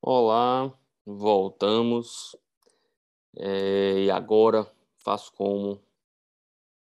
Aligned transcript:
Olá, 0.00 0.72
voltamos. 1.04 2.34
É, 3.36 4.04
e 4.04 4.10
agora 4.10 4.66
faço 4.96 5.30
como 5.34 5.78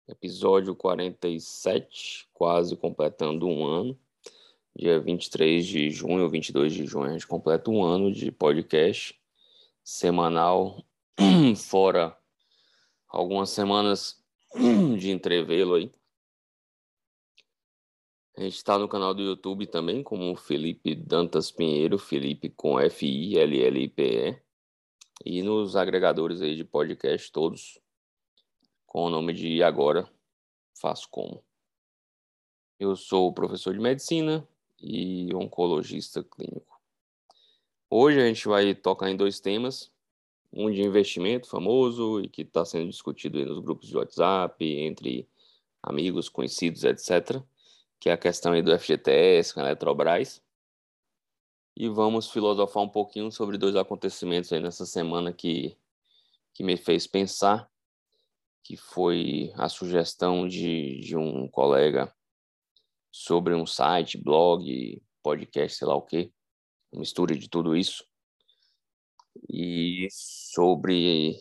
episódio 0.07 0.73
47, 0.73 2.29
quase 2.33 2.77
completando 2.77 3.45
um 3.45 3.67
ano. 3.67 3.99
Dia 4.79 4.97
23 4.97 5.67
de 5.67 5.89
junho 5.89 6.23
ou 6.23 6.29
22 6.29 6.71
de 6.71 6.85
junho, 6.85 7.09
a 7.09 7.11
gente 7.11 7.27
completa 7.27 7.69
um 7.69 7.83
ano 7.83 8.13
de 8.13 8.31
podcast 8.31 9.21
semanal, 9.83 10.85
fora 11.67 12.17
algumas 13.09 13.49
semanas 13.49 14.23
de 14.97 15.11
entrevelo 15.11 15.75
aí. 15.75 15.91
A 18.37 18.43
gente 18.43 18.55
está 18.55 18.79
no 18.79 18.87
canal 18.87 19.13
do 19.13 19.21
YouTube 19.21 19.67
também, 19.67 20.01
como 20.01 20.33
Felipe 20.37 20.95
Dantas 20.95 21.51
Pinheiro, 21.51 21.99
Felipe 21.99 22.49
com 22.49 22.79
F-I-L-L-I-P-E. 22.79 24.41
E 25.25 25.43
nos 25.43 25.75
agregadores 25.75 26.39
aí 26.39 26.55
de 26.55 26.63
podcast 26.63 27.29
todos, 27.33 27.77
com 28.85 29.03
o 29.03 29.09
nome 29.09 29.33
de 29.33 29.61
Agora 29.61 30.09
Faço 30.79 31.09
Como. 31.11 31.43
Eu 32.79 32.95
sou 32.95 33.33
professor 33.33 33.73
de 33.73 33.81
medicina 33.81 34.47
e 34.81 35.33
oncologista 35.33 36.23
clínico. 36.23 36.79
Hoje 37.89 38.21
a 38.21 38.27
gente 38.27 38.47
vai 38.47 38.73
tocar 38.75 39.09
em 39.09 39.15
dois 39.15 39.39
temas. 39.39 39.91
Um 40.51 40.71
de 40.71 40.81
investimento 40.81 41.47
famoso 41.47 42.21
e 42.21 42.27
que 42.27 42.41
está 42.41 42.65
sendo 42.65 42.89
discutido 42.89 43.43
nos 43.45 43.59
grupos 43.59 43.87
de 43.87 43.95
WhatsApp, 43.95 44.65
entre 44.65 45.29
amigos, 45.83 46.27
conhecidos, 46.27 46.83
etc 46.83 47.43
que 47.99 48.09
é 48.09 48.13
a 48.13 48.17
questão 48.17 48.53
aí 48.53 48.61
do 48.61 48.77
FGTS 48.77 49.53
com 49.53 49.59
a 49.59 49.63
Eletrobras. 49.63 50.41
E 51.75 51.87
vamos 51.89 52.31
filosofar 52.31 52.83
um 52.83 52.89
pouquinho 52.89 53.31
sobre 53.31 53.57
dois 53.57 53.75
acontecimentos 53.75 54.51
aí 54.53 54.59
nessa 54.59 54.85
semana 54.85 55.33
que, 55.33 55.77
que 56.53 56.63
me 56.63 56.77
fez 56.77 57.05
pensar, 57.05 57.69
que 58.63 58.77
foi 58.77 59.51
a 59.55 59.67
sugestão 59.67 60.47
de, 60.47 60.99
de 61.01 61.17
um 61.17 61.47
colega 61.47 62.13
sobre 63.11 63.55
um 63.55 63.65
site, 63.65 64.17
blog, 64.17 65.01
podcast, 65.23 65.77
sei 65.77 65.87
lá 65.87 65.95
o 65.95 66.01
quê, 66.01 66.31
mistura 66.93 67.37
de 67.37 67.49
tudo 67.49 67.75
isso, 67.75 68.05
e 69.49 70.07
sobre 70.11 71.37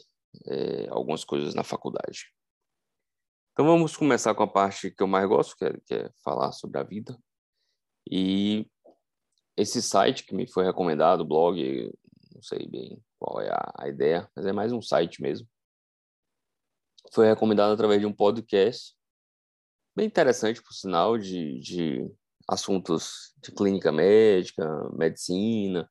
é, 0.46 0.88
algumas 0.88 1.24
coisas 1.24 1.54
na 1.54 1.64
faculdade. 1.64 2.32
Então 3.52 3.66
vamos 3.66 3.96
começar 3.96 4.34
com 4.34 4.42
a 4.42 4.48
parte 4.48 4.90
que 4.90 5.02
eu 5.02 5.08
mais 5.08 5.28
gosto, 5.28 5.56
que 5.56 5.64
é, 5.64 5.72
que 5.86 5.94
é 5.94 6.10
falar 6.22 6.52
sobre 6.52 6.78
a 6.78 6.84
vida. 6.84 7.18
E 8.10 8.66
esse 9.56 9.82
site 9.82 10.24
que 10.24 10.34
me 10.34 10.46
foi 10.46 10.64
recomendado, 10.64 11.24
blog, 11.24 11.92
não 12.32 12.42
sei 12.42 12.68
bem 12.68 13.02
qual 13.18 13.40
é 13.40 13.50
a, 13.50 13.72
a 13.76 13.88
ideia, 13.88 14.30
mas 14.36 14.46
é 14.46 14.52
mais 14.52 14.72
um 14.72 14.80
site 14.80 15.20
mesmo. 15.20 15.48
Foi 17.12 17.26
recomendado 17.26 17.72
através 17.72 18.00
de 18.00 18.06
um 18.06 18.12
podcast, 18.12 18.94
bem 19.98 20.06
interessante, 20.06 20.62
por 20.62 20.72
sinal, 20.72 21.18
de, 21.18 21.58
de 21.58 22.08
assuntos 22.46 23.34
de 23.42 23.50
clínica 23.50 23.90
médica, 23.90 24.64
medicina. 24.92 25.90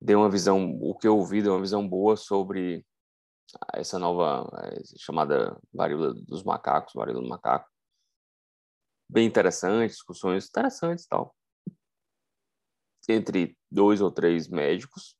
Deu 0.00 0.20
uma 0.20 0.30
visão, 0.30 0.78
o 0.80 0.96
que 0.96 1.08
eu 1.08 1.18
ouvi, 1.18 1.42
deu 1.42 1.52
uma 1.52 1.60
visão 1.60 1.86
boa 1.86 2.16
sobre 2.16 2.86
essa 3.72 3.98
nova 3.98 4.48
eh, 4.62 4.82
chamada 4.98 5.60
varíola 5.72 6.14
dos 6.14 6.44
macacos, 6.44 6.94
varíola 6.94 7.22
do 7.22 7.28
macaco. 7.28 7.68
Bem 9.08 9.26
interessante, 9.26 9.90
discussões 9.90 10.46
interessantes 10.48 11.04
tal. 11.04 11.34
Entre 13.08 13.58
dois 13.68 14.00
ou 14.00 14.12
três 14.12 14.46
médicos. 14.48 15.16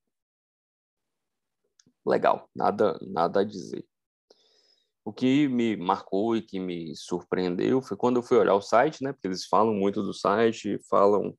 Legal, 2.06 2.49
nada, 2.55 2.97
nada 3.03 3.41
a 3.41 3.44
dizer. 3.44 3.84
O 5.04 5.12
que 5.12 5.48
me 5.48 5.76
marcou 5.76 6.37
e 6.37 6.42
que 6.42 6.59
me 6.59 6.97
surpreendeu 6.97 7.82
foi 7.82 7.97
quando 7.97 8.16
eu 8.16 8.22
fui 8.22 8.38
olhar 8.38 8.54
o 8.54 8.62
site, 8.62 9.03
né? 9.03 9.12
Porque 9.12 9.28
eles 9.28 9.44
falam 9.47 9.75
muito 9.75 10.03
do 10.03 10.15
site, 10.15 10.78
falam 10.88 11.37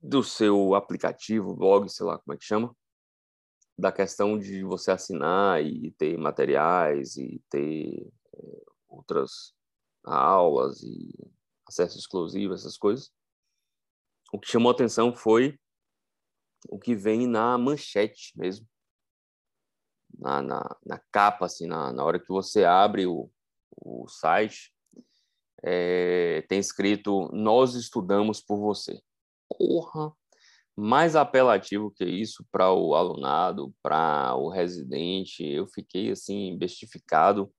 do 0.00 0.22
seu 0.22 0.74
aplicativo, 0.74 1.54
blog, 1.54 1.88
sei 1.90 2.06
lá 2.06 2.18
como 2.18 2.34
é 2.34 2.38
que 2.38 2.44
chama 2.44 2.74
da 3.80 3.90
questão 3.90 4.38
de 4.38 4.62
você 4.62 4.90
assinar 4.90 5.64
e 5.64 5.90
ter 5.92 6.18
materiais 6.18 7.16
e 7.16 7.42
ter 7.48 8.06
é, 8.34 8.62
outras 8.86 9.54
aulas 10.04 10.82
e 10.82 11.10
acesso 11.66 11.98
exclusivo, 11.98 12.52
essas 12.52 12.76
coisas. 12.76 13.10
O 14.32 14.38
que 14.38 14.48
chamou 14.50 14.70
atenção 14.70 15.14
foi 15.14 15.58
o 16.68 16.78
que 16.78 16.94
vem 16.94 17.26
na 17.26 17.56
manchete 17.56 18.32
mesmo. 18.36 18.68
Na, 20.18 20.42
na, 20.42 20.76
na 20.84 21.00
capa, 21.10 21.46
assim, 21.46 21.66
na, 21.66 21.92
na 21.92 22.04
hora 22.04 22.18
que 22.18 22.28
você 22.28 22.64
abre 22.64 23.06
o, 23.06 23.30
o 23.76 24.06
site, 24.08 24.72
é, 25.62 26.44
tem 26.48 26.58
escrito 26.58 27.30
Nós 27.32 27.74
estudamos 27.74 28.40
por 28.40 28.58
você. 28.58 29.00
Porra! 29.48 30.12
mais 30.80 31.14
apelativo 31.14 31.90
que 31.90 32.04
isso 32.04 32.44
para 32.50 32.72
o 32.72 32.94
alunado, 32.94 33.74
para 33.82 34.34
o 34.36 34.48
residente. 34.48 35.44
Eu 35.44 35.66
fiquei 35.66 36.10
assim 36.10 36.56
bestificado 36.56 37.52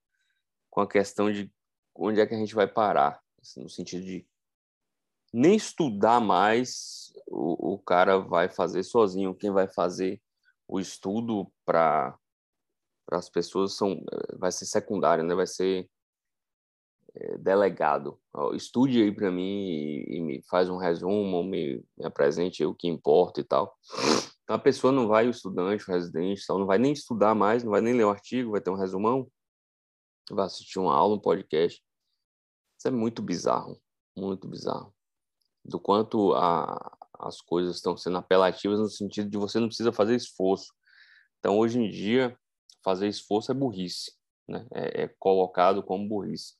com 0.69 0.81
a 0.81 0.87
questão 0.87 1.31
de 1.31 1.51
onde 1.95 2.19
é 2.19 2.25
que 2.25 2.33
a 2.33 2.37
gente 2.37 2.55
vai 2.55 2.67
parar, 2.67 3.21
assim, 3.39 3.61
no 3.61 3.69
sentido 3.69 4.03
de 4.03 4.25
nem 5.33 5.55
estudar 5.55 6.19
mais 6.19 7.13
o, 7.27 7.73
o 7.73 7.79
cara 7.79 8.17
vai 8.17 8.49
fazer 8.49 8.83
sozinho. 8.83 9.35
Quem 9.35 9.51
vai 9.51 9.67
fazer 9.67 10.21
o 10.67 10.79
estudo 10.79 11.51
para 11.65 12.17
as 13.11 13.29
pessoas 13.29 13.75
são 13.75 14.03
vai 14.37 14.51
ser 14.51 14.65
secundário, 14.65 15.23
né? 15.23 15.35
Vai 15.35 15.47
ser 15.47 15.89
é, 17.13 17.37
delegado. 17.37 18.19
Estude 18.53 19.01
aí 19.01 19.11
para 19.11 19.31
mim 19.31 19.69
e, 19.69 20.17
e, 20.17 20.21
me 20.21 20.41
faz 20.43 20.69
um 20.69 20.77
resumo, 20.77 21.43
me, 21.43 21.83
me 21.97 22.05
apresente 22.05 22.63
o 22.65 22.73
que 22.73 22.87
importa 22.87 23.41
e 23.41 23.43
tal. 23.43 23.77
Então 24.43 24.55
a 24.55 24.59
pessoa 24.59 24.93
não 24.93 25.07
vai, 25.07 25.27
o 25.27 25.31
estudante, 25.31 25.89
o 25.89 25.93
residente, 25.93 26.45
tal, 26.45 26.59
não 26.59 26.65
vai 26.65 26.77
nem 26.77 26.93
estudar 26.93 27.35
mais, 27.35 27.63
não 27.63 27.71
vai 27.71 27.81
nem 27.81 27.93
ler 27.93 28.05
o 28.05 28.09
artigo, 28.09 28.51
vai 28.51 28.61
ter 28.61 28.69
um 28.69 28.75
resumão, 28.75 29.29
vai 30.29 30.45
assistir 30.45 30.79
uma 30.79 30.95
aula, 30.95 31.15
um 31.15 31.19
podcast. 31.19 31.83
Isso 32.77 32.87
é 32.87 32.91
muito 32.91 33.21
bizarro, 33.21 33.79
muito 34.15 34.47
bizarro. 34.47 34.93
Do 35.63 35.79
quanto 35.79 36.33
a, 36.33 36.97
as 37.19 37.41
coisas 37.41 37.75
estão 37.75 37.95
sendo 37.95 38.17
apelativas 38.17 38.79
no 38.79 38.89
sentido 38.89 39.29
de 39.29 39.37
você 39.37 39.59
não 39.59 39.67
precisa 39.67 39.91
fazer 39.91 40.15
esforço. 40.15 40.73
Então, 41.39 41.57
hoje 41.57 41.79
em 41.79 41.89
dia, 41.89 42.37
fazer 42.83 43.07
esforço 43.07 43.51
é 43.51 43.55
burrice, 43.55 44.11
né? 44.47 44.65
é, 44.73 45.03
é 45.03 45.07
colocado 45.19 45.83
como 45.83 46.07
burrice. 46.07 46.53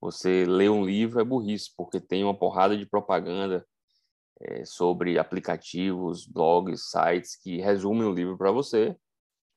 Você 0.00 0.44
lê 0.44 0.68
um 0.68 0.84
livro 0.84 1.20
é 1.20 1.24
burrice, 1.24 1.70
porque 1.76 2.00
tem 2.00 2.22
uma 2.24 2.36
porrada 2.36 2.76
de 2.76 2.86
propaganda 2.86 3.66
é, 4.40 4.64
sobre 4.64 5.18
aplicativos, 5.18 6.26
blogs, 6.26 6.90
sites 6.90 7.36
que 7.36 7.60
resumem 7.60 8.04
o 8.04 8.12
livro 8.12 8.36
para 8.36 8.50
você. 8.50 8.96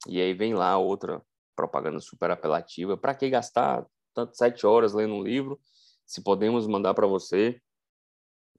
E 0.08 0.22
aí 0.22 0.34
vem 0.34 0.54
lá 0.54 0.78
outra 0.78 1.22
propaganda 1.56 2.00
super 2.00 2.32
apelativa. 2.32 2.96
Para 2.96 3.16
que 3.16 3.30
gastar 3.30 3.86
tanto 4.14 4.36
sete 4.38 4.66
horas 4.66 4.94
lendo 4.94 5.16
um 5.16 5.24
livro, 5.24 5.60
se 6.06 6.24
podemos 6.24 6.66
mandar 6.68 6.94
para 6.94 7.08
você 7.08 7.62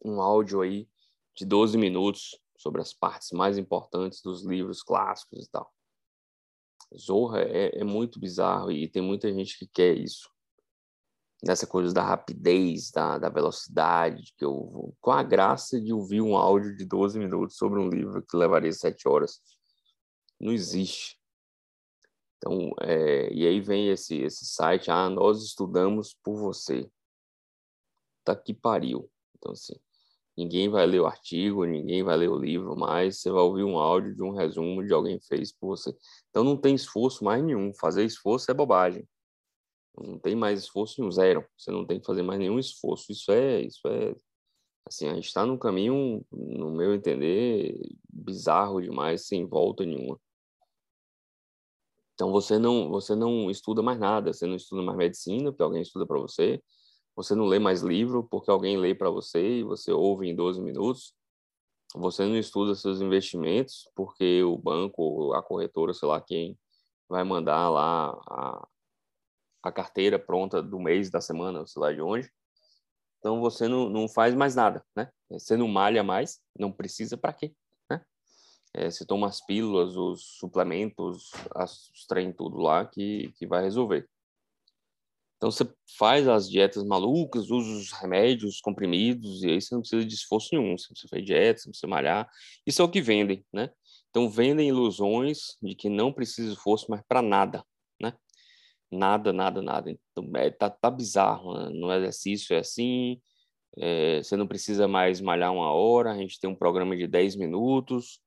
um 0.04 0.20
áudio 0.20 0.60
aí 0.60 0.88
de 1.34 1.46
12 1.46 1.78
minutos 1.78 2.38
sobre 2.56 2.82
as 2.82 2.92
partes 2.92 3.30
mais 3.32 3.56
importantes 3.56 4.20
dos 4.20 4.44
livros 4.44 4.82
clássicos 4.82 5.46
e 5.46 5.50
tal. 5.50 5.72
Zorra 6.96 7.40
é, 7.42 7.80
é 7.80 7.84
muito 7.84 8.18
bizarro 8.18 8.70
e 8.70 8.88
tem 8.88 9.02
muita 9.02 9.32
gente 9.32 9.58
que 9.58 9.66
quer 9.66 9.96
isso 9.96 10.30
nessa 11.44 11.66
coisa 11.66 11.94
da 11.94 12.02
rapidez, 12.02 12.90
da, 12.90 13.18
da 13.18 13.28
velocidade, 13.28 14.32
que 14.36 14.44
eu 14.44 14.94
com 15.00 15.10
a 15.10 15.22
graça 15.22 15.80
de 15.80 15.92
ouvir 15.92 16.20
um 16.20 16.36
áudio 16.36 16.76
de 16.76 16.84
12 16.84 17.18
minutos 17.18 17.56
sobre 17.56 17.78
um 17.78 17.88
livro 17.88 18.22
que 18.22 18.36
levaria 18.36 18.72
sete 18.72 19.06
horas. 19.08 19.40
Não 20.40 20.52
existe. 20.52 21.18
Então, 22.36 22.72
é, 22.80 23.32
e 23.32 23.46
aí 23.46 23.60
vem 23.60 23.88
esse, 23.88 24.16
esse 24.16 24.46
site, 24.46 24.90
ah, 24.90 25.08
nós 25.08 25.42
estudamos 25.42 26.16
por 26.22 26.36
você. 26.36 26.88
Tá 28.24 28.34
que 28.36 28.54
pariu. 28.54 29.10
Então, 29.36 29.52
assim, 29.52 29.74
ninguém 30.38 30.68
vai 30.68 30.86
ler 30.86 31.00
o 31.00 31.06
artigo, 31.06 31.64
ninguém 31.64 32.02
vai 32.02 32.16
ler 32.16 32.30
o 32.30 32.38
livro 32.38 32.76
mais, 32.76 33.20
você 33.20 33.30
vai 33.30 33.42
ouvir 33.42 33.64
um 33.64 33.78
áudio 33.78 34.14
de 34.14 34.22
um 34.22 34.32
resumo 34.32 34.86
de 34.86 34.92
alguém 34.92 35.20
fez 35.20 35.52
por 35.52 35.76
você. 35.76 35.94
Então, 36.30 36.44
não 36.44 36.56
tem 36.56 36.74
esforço 36.74 37.24
mais 37.24 37.42
nenhum. 37.42 37.74
Fazer 37.74 38.04
esforço 38.04 38.50
é 38.50 38.54
bobagem. 38.54 39.06
Não 40.00 40.18
tem 40.18 40.36
mais 40.36 40.60
esforço 40.60 41.00
nenhum, 41.00 41.10
zero. 41.10 41.44
Você 41.56 41.70
não 41.72 41.84
tem 41.84 41.98
que 42.00 42.06
fazer 42.06 42.22
mais 42.22 42.38
nenhum 42.38 42.58
esforço. 42.58 43.10
Isso 43.10 43.32
é, 43.32 43.62
isso 43.62 43.80
é 43.88 44.14
Assim, 44.88 45.06
a 45.06 45.14
gente 45.14 45.26
está 45.26 45.44
num 45.44 45.58
caminho, 45.58 46.24
no 46.32 46.70
meu 46.70 46.94
entender, 46.94 47.78
bizarro 48.10 48.80
demais, 48.80 49.26
sem 49.26 49.46
volta 49.46 49.84
nenhuma. 49.84 50.18
Então 52.14 52.32
você 52.32 52.58
não 52.58 52.88
você 52.88 53.14
não 53.14 53.50
estuda 53.50 53.82
mais 53.82 53.98
nada, 53.98 54.32
você 54.32 54.46
não 54.46 54.56
estuda 54.56 54.82
mais 54.82 54.96
medicina 54.96 55.52
porque 55.52 55.62
alguém 55.62 55.82
estuda 55.82 56.06
para 56.06 56.18
você, 56.18 56.60
você 57.18 57.34
não 57.34 57.46
lê 57.46 57.58
mais 57.58 57.82
livro 57.82 58.22
porque 58.22 58.48
alguém 58.48 58.76
lê 58.76 58.94
para 58.94 59.10
você 59.10 59.58
e 59.58 59.64
você 59.64 59.90
ouve 59.90 60.28
em 60.28 60.36
12 60.36 60.62
minutos. 60.62 61.12
Você 61.96 62.24
não 62.24 62.36
estuda 62.36 62.76
seus 62.76 63.00
investimentos 63.00 63.90
porque 63.96 64.40
o 64.44 64.56
banco, 64.56 65.32
a 65.32 65.42
corretora, 65.42 65.92
sei 65.92 66.06
lá 66.06 66.20
quem, 66.20 66.56
vai 67.08 67.24
mandar 67.24 67.68
lá 67.70 68.10
a, 68.28 68.68
a 69.64 69.72
carteira 69.72 70.16
pronta 70.16 70.62
do 70.62 70.78
mês, 70.78 71.10
da 71.10 71.20
semana, 71.20 71.66
sei 71.66 71.82
lá 71.82 71.92
de 71.92 72.00
onde. 72.00 72.30
Então 73.18 73.40
você 73.40 73.66
não, 73.66 73.88
não 73.88 74.08
faz 74.08 74.32
mais 74.32 74.54
nada, 74.54 74.84
né? 74.94 75.10
Você 75.28 75.56
não 75.56 75.66
malha 75.66 76.04
mais, 76.04 76.40
não 76.56 76.70
precisa 76.70 77.16
para 77.16 77.32
quê, 77.32 77.52
né? 77.90 78.00
É, 78.72 78.88
você 78.88 79.04
toma 79.04 79.26
as 79.26 79.44
pílulas, 79.44 79.96
os 79.96 80.38
suplementos, 80.38 81.32
as, 81.52 81.88
os 81.88 82.06
trem 82.06 82.32
tudo 82.32 82.58
lá 82.58 82.86
que, 82.86 83.32
que 83.32 83.44
vai 83.44 83.60
resolver. 83.60 84.08
Então 85.38 85.52
você 85.52 85.64
faz 85.96 86.26
as 86.26 86.50
dietas 86.50 86.84
malucas, 86.84 87.48
usa 87.48 87.70
os 87.70 87.92
remédios, 87.92 88.56
os 88.56 88.60
comprimidos, 88.60 89.44
e 89.44 89.50
aí 89.50 89.60
você 89.60 89.72
não 89.72 89.80
precisa 89.80 90.04
de 90.04 90.14
esforço 90.14 90.48
nenhum, 90.52 90.76
você 90.76 90.86
não 90.88 90.94
precisa 90.94 91.08
fazer 91.08 91.22
dieta, 91.22 91.60
você 91.60 91.68
não 91.68 91.72
precisa 91.72 91.86
malhar. 91.86 92.28
Isso 92.66 92.82
é 92.82 92.84
o 92.84 92.90
que 92.90 93.00
vendem, 93.00 93.44
né? 93.52 93.70
Então 94.10 94.28
vendem 94.28 94.68
ilusões 94.68 95.56
de 95.62 95.76
que 95.76 95.88
não 95.88 96.12
precisa 96.12 96.48
de 96.48 96.54
esforço, 96.54 96.86
mas 96.88 97.02
para 97.08 97.22
nada, 97.22 97.64
né? 98.02 98.14
Nada, 98.90 99.32
nada, 99.32 99.62
nada. 99.62 99.90
Então 99.90 100.28
é, 100.36 100.50
tá, 100.50 100.68
tá 100.68 100.90
bizarro, 100.90 101.54
né? 101.54 101.70
no 101.72 101.92
exercício 101.92 102.56
é 102.56 102.58
assim, 102.58 103.20
é, 103.76 104.20
você 104.20 104.36
não 104.36 104.46
precisa 104.48 104.88
mais 104.88 105.20
malhar 105.20 105.52
uma 105.52 105.72
hora, 105.72 106.10
a 106.10 106.16
gente 106.16 106.40
tem 106.40 106.50
um 106.50 106.54
programa 106.56 106.96
de 106.96 107.06
10 107.06 107.36
minutos, 107.36 108.20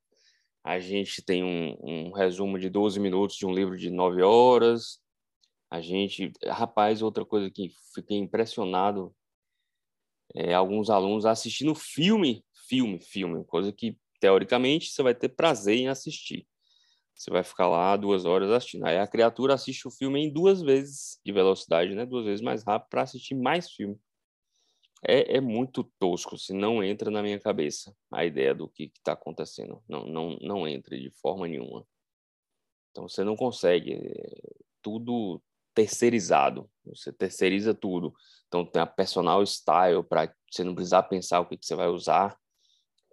a 0.64 0.78
gente 0.78 1.20
tem 1.22 1.44
um, 1.44 1.76
um 1.82 2.12
resumo 2.12 2.58
de 2.58 2.70
12 2.70 2.98
minutos 2.98 3.36
de 3.36 3.44
um 3.44 3.52
livro 3.52 3.76
de 3.76 3.90
9 3.90 4.22
horas, 4.22 5.01
a 5.72 5.80
gente, 5.80 6.30
rapaz, 6.44 7.00
outra 7.00 7.24
coisa 7.24 7.50
que 7.50 7.72
fiquei 7.94 8.18
impressionado 8.18 9.16
é 10.34 10.52
alguns 10.52 10.90
alunos 10.90 11.24
assistindo 11.24 11.74
filme, 11.74 12.44
filme, 12.68 13.00
filme, 13.00 13.42
coisa 13.46 13.72
que 13.72 13.96
teoricamente 14.20 14.90
você 14.90 15.02
vai 15.02 15.14
ter 15.14 15.30
prazer 15.30 15.78
em 15.78 15.88
assistir. 15.88 16.46
Você 17.14 17.30
vai 17.30 17.42
ficar 17.42 17.68
lá 17.68 17.96
duas 17.96 18.26
horas 18.26 18.50
assistindo. 18.50 18.84
Aí 18.84 18.98
a 18.98 19.06
criatura 19.06 19.54
assiste 19.54 19.88
o 19.88 19.90
filme 19.90 20.20
em 20.20 20.30
duas 20.30 20.60
vezes 20.60 21.18
de 21.24 21.32
velocidade, 21.32 21.94
né? 21.94 22.04
Duas 22.04 22.26
vezes 22.26 22.42
mais 22.42 22.62
rápido 22.62 22.90
para 22.90 23.02
assistir 23.02 23.34
mais 23.34 23.70
filme. 23.70 23.98
É, 25.02 25.38
é, 25.38 25.40
muito 25.40 25.84
tosco, 25.98 26.36
se 26.36 26.52
não 26.52 26.84
entra 26.84 27.10
na 27.10 27.22
minha 27.22 27.40
cabeça 27.40 27.96
a 28.10 28.26
ideia 28.26 28.54
do 28.54 28.68
que 28.68 28.92
está 28.94 29.14
acontecendo. 29.14 29.82
Não, 29.88 30.04
não, 30.04 30.36
não 30.42 30.68
entra 30.68 30.98
de 30.98 31.10
forma 31.12 31.48
nenhuma. 31.48 31.86
Então 32.90 33.08
você 33.08 33.24
não 33.24 33.36
consegue. 33.36 33.94
É, 33.94 34.62
tudo 34.82 35.40
terceirizado. 35.74 36.68
Você 36.86 37.12
terceiriza 37.12 37.74
tudo. 37.74 38.12
Então 38.48 38.64
tem 38.64 38.82
a 38.82 38.86
personal 38.86 39.44
style 39.46 40.02
para 40.02 40.32
você 40.50 40.62
não 40.64 40.74
precisar 40.74 41.04
pensar 41.04 41.40
o 41.40 41.46
que, 41.46 41.56
que 41.56 41.66
você 41.66 41.74
vai 41.74 41.88
usar. 41.88 42.36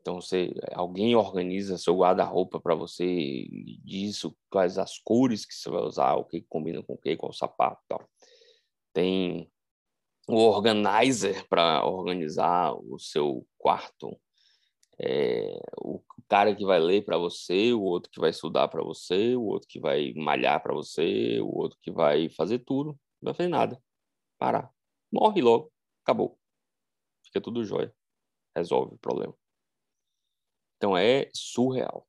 Então 0.02 0.22
você 0.22 0.54
alguém 0.74 1.16
organiza 1.16 1.78
seu 1.78 1.98
guarda-roupa 1.98 2.60
para 2.60 2.76
você 2.76 3.48
diz 3.84 4.22
quais 4.50 4.78
as 4.78 4.98
cores 4.98 5.46
que 5.46 5.54
você 5.54 5.70
vai 5.70 5.82
usar, 5.82 6.16
o 6.16 6.26
que 6.26 6.42
combina 6.42 6.82
com 6.84 6.94
o 6.94 6.98
que, 6.98 7.16
qual 7.16 7.34
sapato, 7.34 7.82
tal. 7.88 8.10
Tem 8.94 9.50
o 10.28 10.36
organizer 10.36 11.48
para 11.48 11.86
organizar 11.86 12.74
o 12.74 13.00
seu 13.00 13.46
quarto. 13.58 14.20
É, 15.02 15.60
o 15.82 16.02
cara 16.28 16.54
que 16.56 16.66
vai 16.66 16.80
ler 16.80 17.06
para 17.06 17.18
você, 17.18 17.74
o 17.74 17.82
outro 17.82 18.12
que 18.12 18.20
vai 18.20 18.30
estudar 18.30 18.68
para 18.68 18.84
você, 18.84 19.36
o 19.36 19.44
outro 19.44 19.68
que 19.68 19.80
vai 19.80 20.14
malhar 20.14 20.62
para 20.62 20.74
você, 20.74 21.40
o 21.42 21.58
outro 21.58 21.78
que 21.82 21.92
vai 21.92 22.30
fazer 22.30 22.60
tudo. 22.60 22.92
Não 23.22 23.32
vai 23.32 23.34
fazer 23.34 23.50
nada. 23.50 23.82
Parar. 24.38 24.72
Morre 25.12 25.42
logo. 25.42 25.72
Acabou. 26.04 26.38
Fica 27.26 27.42
tudo 27.42 27.64
jóia. 27.64 27.94
Resolve 28.56 28.96
o 28.96 29.00
problema. 29.00 29.34
Então 30.78 30.98
é 30.98 31.30
surreal. 31.34 32.08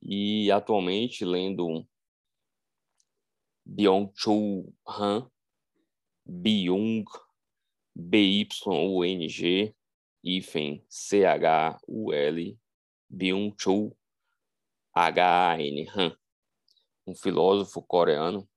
E 0.00 0.50
atualmente, 0.50 1.24
lendo 1.24 1.86
Byung-Chul 3.66 4.72
Han, 4.86 5.30
Byung, 6.24 7.04
B-Y-U-N-G, 7.94 9.74
hífen 10.22 10.84
C-H-U-L, 10.88 12.58
Byung-Chul 13.08 13.96
H-A-N, 14.94 15.88
Han, 15.94 16.16
um 17.06 17.14
filósofo 17.14 17.80
coreano, 17.82 18.48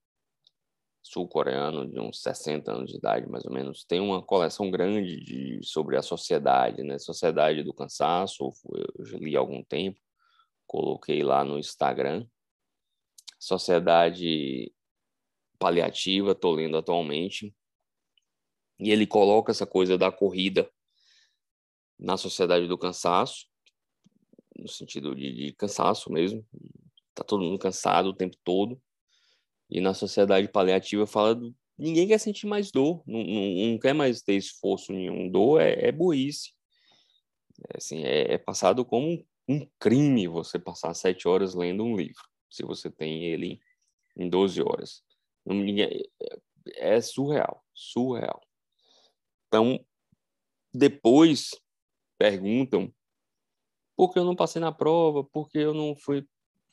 sul-coreano, 1.04 1.88
de 1.88 2.00
uns 2.00 2.22
60 2.22 2.72
anos 2.72 2.92
de 2.92 2.98
idade, 2.98 3.28
mais 3.28 3.46
ou 3.46 3.52
menos, 3.52 3.84
tem 3.84 4.00
uma 4.00 4.24
coleção 4.24 4.72
grande 4.72 5.20
de, 5.20 5.60
sobre 5.64 5.98
a 5.98 6.02
sociedade, 6.02 6.84
né? 6.84 6.98
Sociedade 6.98 7.64
do 7.64 7.74
Cansaço, 7.74 8.52
eu 8.98 9.20
li 9.20 9.36
há 9.36 9.40
algum 9.40 9.64
tempo, 9.64 10.00
coloquei 10.66 11.24
lá 11.24 11.44
no 11.44 11.60
Instagram. 11.60 12.26
Sociedade 13.40 14.72
Paliativa, 15.60 16.32
estou 16.32 16.54
lendo 16.54 16.78
atualmente. 16.78 17.56
E 18.80 18.90
ele 18.90 19.06
coloca 19.06 19.52
essa 19.52 19.66
coisa 19.66 19.98
da 19.98 20.12
corrida 20.12 20.72
na 22.02 22.18
Sociedade 22.18 22.68
do 22.68 22.78
Cansaço, 22.78 23.46
no 24.58 24.68
sentido 24.68 25.16
de, 25.16 25.32
de 25.32 25.54
cansaço 25.54 26.12
mesmo, 26.12 26.46
tá 27.14 27.24
todo 27.24 27.44
mundo 27.44 27.60
cansado 27.60 28.08
o 28.10 28.16
tempo 28.16 28.36
todo. 28.44 28.82
E 29.70 29.80
na 29.80 29.94
sociedade 29.94 30.48
paliativa 30.50 31.08
fala 31.08 31.36
do, 31.36 31.56
ninguém 31.78 32.08
quer 32.08 32.20
sentir 32.20 32.46
mais 32.46 32.72
dor, 32.72 33.02
não, 33.08 33.24
não, 33.24 33.72
não 33.72 33.80
quer 33.80 33.94
mais 33.94 34.22
ter 34.22 34.36
esforço 34.36 34.92
nenhum. 34.92 35.30
Dor 35.30 35.62
é, 35.62 35.88
é 35.88 35.92
burrice. 35.92 36.54
É, 37.70 37.78
assim, 37.78 38.04
é, 38.04 38.34
é 38.34 38.38
passado 38.38 38.84
como 38.84 39.26
um, 39.48 39.68
crime 39.80 40.28
você 40.28 40.60
passar 40.60 40.94
sete 40.94 41.28
horas 41.28 41.54
lendo 41.54 41.84
um 41.84 41.96
livro, 41.96 42.24
se 42.50 42.64
você 42.64 42.90
tem 42.90 43.26
ele 43.26 43.60
em 44.18 44.30
12 44.30 44.62
horas. 44.62 45.04
É, 46.70 46.96
é 46.96 47.02
surreal, 47.02 47.64
surreal. 47.74 48.42
Então, 49.48 49.84
depois 50.74 51.52
perguntam 52.22 52.94
porque 53.96 54.20
eu 54.20 54.24
não 54.24 54.36
passei 54.36 54.62
na 54.62 54.72
prova, 54.72 55.24
porque 55.24 55.58
eu 55.58 55.74
não 55.74 55.96
fui 55.96 56.24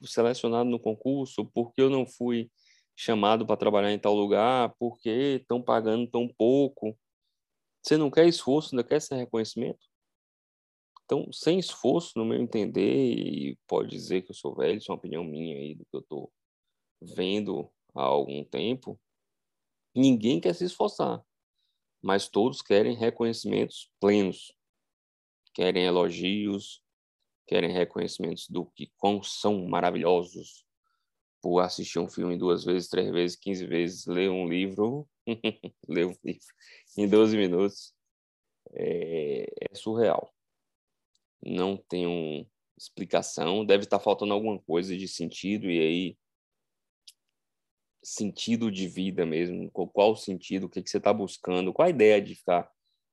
selecionado 0.02 0.68
no 0.68 0.78
concurso, 0.78 1.46
porque 1.54 1.80
eu 1.80 1.88
não 1.88 2.06
fui 2.06 2.50
chamado 2.94 3.46
para 3.46 3.56
trabalhar 3.56 3.90
em 3.90 3.98
tal 3.98 4.14
lugar, 4.14 4.74
porque 4.78 5.38
estão 5.40 5.62
pagando 5.62 6.06
tão 6.06 6.28
pouco. 6.28 6.94
Você 7.82 7.96
não 7.96 8.10
quer 8.10 8.26
esforço, 8.26 8.74
ainda 8.74 8.86
quer 8.86 8.96
esse 8.96 9.14
reconhecimento? 9.14 9.86
Então, 11.04 11.32
sem 11.32 11.58
esforço, 11.58 12.12
no 12.16 12.26
meu 12.26 12.38
entender, 12.38 13.14
e 13.14 13.58
pode 13.66 13.88
dizer 13.88 14.22
que 14.22 14.32
eu 14.32 14.34
sou 14.34 14.54
velho, 14.54 14.76
isso 14.76 14.90
é 14.90 14.92
uma 14.92 14.98
opinião 14.98 15.24
minha 15.24 15.56
aí 15.56 15.74
do 15.74 15.84
que 15.86 15.96
eu 15.96 16.00
estou 16.00 16.30
vendo 17.00 17.70
há 17.94 18.02
algum 18.02 18.44
tempo, 18.44 19.00
ninguém 19.94 20.40
quer 20.40 20.54
se 20.54 20.66
esforçar, 20.66 21.24
mas 22.02 22.28
todos 22.28 22.60
querem 22.60 22.94
reconhecimentos 22.94 23.90
plenos, 23.98 24.57
querem 25.58 25.86
elogios, 25.86 26.80
querem 27.44 27.72
reconhecimentos 27.72 28.48
do 28.48 28.64
que 28.64 28.92
quão 28.96 29.20
são 29.24 29.66
maravilhosos 29.66 30.64
por 31.42 31.58
assistir 31.58 31.98
um 31.98 32.08
filme 32.08 32.38
duas 32.38 32.64
vezes, 32.64 32.88
três 32.88 33.10
vezes, 33.10 33.36
quinze 33.36 33.66
vezes, 33.66 34.06
ler 34.06 34.30
um 34.30 34.46
livro, 34.48 35.08
ler 35.88 36.06
um 36.06 36.14
livro 36.22 36.46
em 36.96 37.08
12 37.08 37.36
minutos, 37.36 37.92
é, 38.70 39.46
é 39.68 39.74
surreal. 39.74 40.32
Não 41.44 41.82
uma 42.06 42.46
explicação, 42.78 43.66
deve 43.66 43.82
estar 43.82 43.98
faltando 43.98 44.34
alguma 44.34 44.60
coisa 44.60 44.96
de 44.96 45.08
sentido, 45.08 45.68
e 45.68 45.80
aí 45.80 46.18
sentido 48.00 48.70
de 48.70 48.86
vida 48.86 49.26
mesmo, 49.26 49.68
qual 49.72 50.12
o 50.12 50.16
sentido, 50.16 50.66
o 50.66 50.68
que, 50.68 50.84
que 50.84 50.88
você 50.88 50.98
está 50.98 51.12
buscando, 51.12 51.72
qual 51.72 51.86
a 51.86 51.90
ideia 51.90 52.22
de 52.22 52.36
ficar 52.36 52.70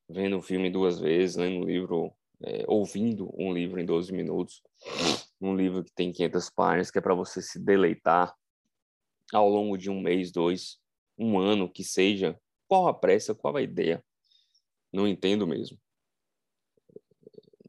vendo 0.08 0.38
o 0.38 0.44
filme 0.44 0.70
duas 0.70 1.00
vezes, 1.00 1.38
lendo 1.38 1.66
um 1.66 1.66
livro 1.66 2.16
é, 2.46 2.64
ouvindo 2.68 3.34
um 3.36 3.52
livro 3.52 3.80
em 3.80 3.86
12 3.86 4.14
minutos, 4.14 4.62
um 5.42 5.56
livro 5.56 5.84
que 5.84 5.92
tem 5.92 6.12
500 6.12 6.50
páginas, 6.52 6.92
que 6.92 7.00
é 7.00 7.02
para 7.02 7.16
você 7.16 7.42
se 7.42 7.60
deleitar 7.60 8.36
ao 9.34 9.50
longo 9.50 9.78
de 9.78 9.90
um 9.90 10.00
mês, 10.00 10.32
dois, 10.32 10.80
um 11.18 11.40
ano, 11.40 11.70
que 11.70 11.84
seja. 11.84 12.40
Qual 12.68 12.88
a 12.88 12.94
pressa, 12.94 13.34
qual 13.34 13.58
a 13.58 13.62
ideia? 13.62 14.04
Não 14.94 15.08
entendo 15.08 15.48
mesmo. 15.48 15.80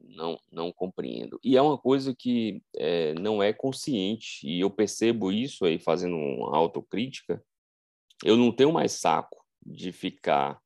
Não, 0.01 0.39
não 0.51 0.71
compreendo. 0.71 1.39
E 1.43 1.57
é 1.57 1.61
uma 1.61 1.77
coisa 1.77 2.15
que 2.15 2.61
é, 2.75 3.13
não 3.15 3.41
é 3.41 3.51
consciente, 3.51 4.47
e 4.47 4.59
eu 4.59 4.69
percebo 4.69 5.31
isso 5.31 5.65
aí 5.65 5.79
fazendo 5.79 6.15
uma 6.15 6.55
autocrítica. 6.55 7.43
Eu 8.23 8.37
não 8.37 8.51
tenho 8.51 8.71
mais 8.71 8.93
saco 8.93 9.43
de 9.65 9.91
ficar 9.91 10.61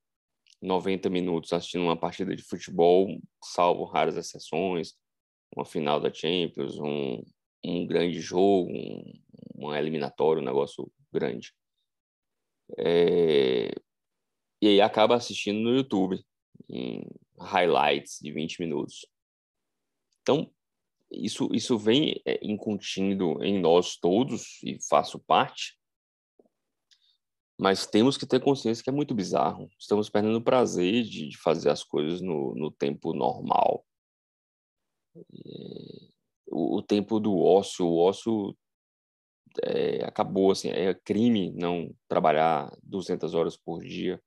90 0.61 1.09
minutos 1.09 1.51
assistindo 1.53 1.83
uma 1.83 1.97
partida 1.97 2.35
de 2.35 2.43
futebol, 2.43 3.19
salvo 3.43 3.83
raras 3.85 4.15
exceções, 4.15 4.93
uma 5.55 5.65
final 5.65 5.99
da 5.99 6.13
Champions, 6.13 6.77
um, 6.79 7.23
um 7.63 7.85
grande 7.85 8.19
jogo, 8.19 8.71
um, 8.71 9.13
um 9.55 9.75
eliminatório, 9.75 10.41
um 10.41 10.45
negócio 10.45 10.91
grande. 11.11 11.53
É... 12.77 13.71
E 14.61 14.67
aí 14.67 14.81
acaba 14.81 15.15
assistindo 15.15 15.59
no 15.59 15.75
YouTube, 15.75 16.23
em 16.69 17.03
highlights 17.39 18.19
de 18.21 18.31
20 18.31 18.59
minutos. 18.59 19.05
Então, 20.21 20.51
isso, 21.11 21.49
isso 21.51 21.77
vem 21.77 22.21
é, 22.25 22.39
incutindo 22.41 23.43
em 23.43 23.59
nós 23.59 23.97
todos, 23.97 24.61
e 24.63 24.77
faço 24.87 25.19
parte, 25.19 25.77
mas 27.61 27.85
temos 27.85 28.17
que 28.17 28.25
ter 28.25 28.39
consciência 28.39 28.83
que 28.83 28.89
é 28.89 28.93
muito 28.93 29.13
bizarro. 29.13 29.69
Estamos 29.77 30.09
perdendo 30.09 30.37
o 30.37 30.43
prazer 30.43 31.03
de, 31.03 31.29
de 31.29 31.37
fazer 31.37 31.69
as 31.69 31.83
coisas 31.83 32.19
no, 32.19 32.55
no 32.55 32.71
tempo 32.71 33.13
normal. 33.13 33.85
É, 35.15 36.09
o, 36.47 36.77
o, 36.77 36.81
tempo 36.81 37.19
do 37.19 37.37
ócio, 37.37 37.85
o 37.85 37.99
ócio 37.99 38.57
é, 39.61 40.03
acabou, 40.03 40.49
assim, 40.49 40.69
é 40.69 40.91
crime 40.95 41.51
não 41.51 41.93
trabalhar 42.07 42.75
200 42.81 43.35
horas 43.35 43.55
por 43.55 43.83
dia, 43.83 44.19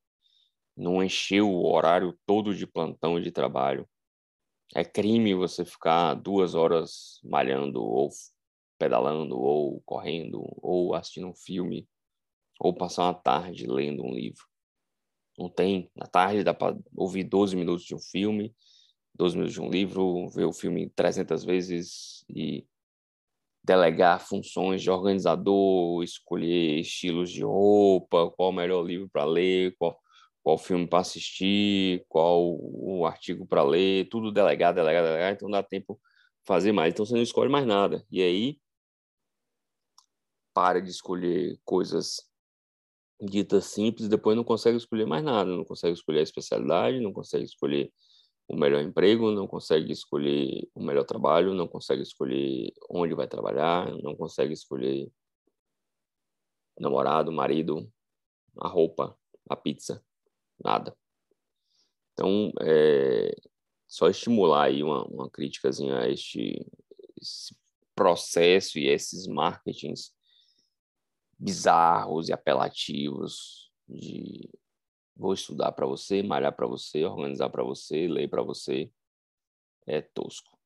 não 0.76 1.02
encher 1.02 1.40
o 1.40 1.64
horário 1.64 2.16
todo 2.24 2.54
de 2.54 2.68
plantão 2.68 3.20
de 3.20 3.32
trabalho. 3.32 3.84
É 4.76 4.84
crime 4.84 5.34
você 5.34 5.64
ficar 5.64 6.14
duas 6.14 6.54
horas 6.54 7.18
malhando, 7.24 7.82
ou 7.82 8.10
pedalando, 8.78 9.36
ou 9.36 9.82
correndo, 9.84 10.40
ou 10.62 10.94
assistindo 10.94 11.26
um 11.26 11.34
filme, 11.34 11.88
ou 12.58 12.74
passar 12.74 13.04
uma 13.04 13.14
tarde 13.14 13.66
lendo 13.66 14.04
um 14.04 14.14
livro. 14.14 14.44
Não 15.38 15.48
tem. 15.48 15.90
Na 15.94 16.06
tarde 16.06 16.44
dá 16.44 16.54
para 16.54 16.76
ouvir 16.96 17.24
12 17.24 17.56
minutos 17.56 17.84
de 17.84 17.94
um 17.94 17.98
filme, 17.98 18.54
12 19.14 19.36
minutos 19.36 19.54
de 19.54 19.60
um 19.60 19.70
livro, 19.70 20.28
ver 20.30 20.44
o 20.44 20.52
filme 20.52 20.88
300 20.90 21.44
vezes 21.44 22.24
e 22.28 22.66
delegar 23.64 24.20
funções 24.20 24.82
de 24.82 24.90
organizador, 24.90 26.02
escolher 26.02 26.80
estilos 26.80 27.30
de 27.30 27.42
roupa, 27.42 28.30
qual 28.32 28.50
o 28.50 28.52
melhor 28.52 28.84
livro 28.84 29.08
para 29.08 29.24
ler, 29.24 29.74
qual, 29.78 29.98
qual 30.42 30.58
filme 30.58 30.86
para 30.86 31.00
assistir, 31.00 32.04
qual 32.08 32.58
o 32.60 33.06
artigo 33.06 33.46
para 33.46 33.62
ler, 33.62 34.08
tudo 34.10 34.30
delegado, 34.30 34.76
delegado, 34.76 35.06
delegado, 35.06 35.34
então 35.34 35.50
dá 35.50 35.62
tempo 35.62 35.98
fazer 36.44 36.72
mais. 36.72 36.92
Então 36.92 37.06
você 37.06 37.14
não 37.14 37.22
escolhe 37.22 37.50
mais 37.50 37.66
nada. 37.66 38.04
E 38.10 38.22
aí 38.22 38.58
para 40.52 40.80
de 40.80 40.90
escolher 40.90 41.58
coisas 41.64 42.22
ditas 43.20 43.66
simples, 43.66 44.08
depois 44.08 44.36
não 44.36 44.44
consegue 44.44 44.76
escolher 44.76 45.06
mais 45.06 45.24
nada, 45.24 45.50
não 45.50 45.64
consegue 45.64 45.94
escolher 45.94 46.20
a 46.20 46.24
especialidade, 46.24 47.00
não 47.00 47.12
consegue 47.12 47.44
escolher 47.44 47.92
o 48.48 48.56
melhor 48.56 48.82
emprego, 48.82 49.30
não 49.30 49.46
consegue 49.46 49.92
escolher 49.92 50.68
o 50.74 50.82
melhor 50.82 51.04
trabalho, 51.04 51.54
não 51.54 51.66
consegue 51.66 52.02
escolher 52.02 52.72
onde 52.90 53.14
vai 53.14 53.26
trabalhar, 53.26 53.90
não 54.02 54.14
consegue 54.14 54.52
escolher 54.52 55.10
namorado, 56.78 57.32
marido, 57.32 57.90
a 58.60 58.68
roupa, 58.68 59.16
a 59.48 59.56
pizza, 59.56 60.04
nada. 60.62 60.96
Então, 62.12 62.52
é 62.60 63.34
só 63.86 64.08
estimular 64.08 64.64
aí 64.64 64.82
uma, 64.82 65.04
uma 65.06 65.30
críticazinha 65.30 65.98
a 65.98 66.08
este 66.08 66.66
processo 67.94 68.78
e 68.78 68.88
esses 68.88 69.26
marketings 69.26 70.13
bizarros 71.44 72.30
e 72.30 72.32
apelativos 72.32 73.70
de 73.86 74.48
vou 75.14 75.34
estudar 75.34 75.72
para 75.72 75.86
você, 75.86 76.22
malhar 76.22 76.56
para 76.56 76.66
você, 76.66 77.04
organizar 77.04 77.50
para 77.50 77.62
você, 77.62 78.08
ler 78.08 78.28
para 78.28 78.42
você, 78.42 78.90
é 79.86 80.00
tosco. 80.00 80.58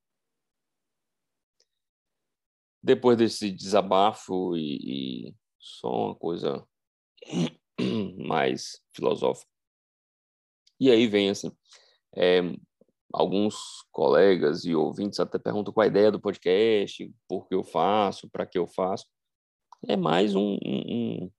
Depois 2.81 3.19
desse 3.19 3.51
desabafo 3.51 4.57
e, 4.57 5.27
e 5.29 5.37
só 5.59 6.07
uma 6.07 6.15
coisa 6.15 6.65
mais 8.17 8.81
filosófica. 8.95 9.51
E 10.79 10.93
aí 10.93 11.09
vem 11.09 11.29
assim, 11.29 11.51
é, 12.17 12.41
alguns 13.13 13.83
colegas 13.91 14.65
e 14.65 14.77
ouvintes 14.77 15.19
até 15.19 15.41
perguntam 15.41 15.75
qual 15.75 15.85
a 15.85 15.89
ideia 15.89 16.13
do 16.13 16.21
podcast, 16.21 17.13
por 17.27 17.49
que 17.49 17.55
eu 17.57 17.65
faço, 17.65 18.31
para 18.31 18.47
que 18.47 18.57
eu 18.57 18.69
faço. 18.69 19.07
É 19.87 19.97
mais 19.97 20.35
um, 20.35 20.59
um, 20.65 21.23
um 21.25 21.31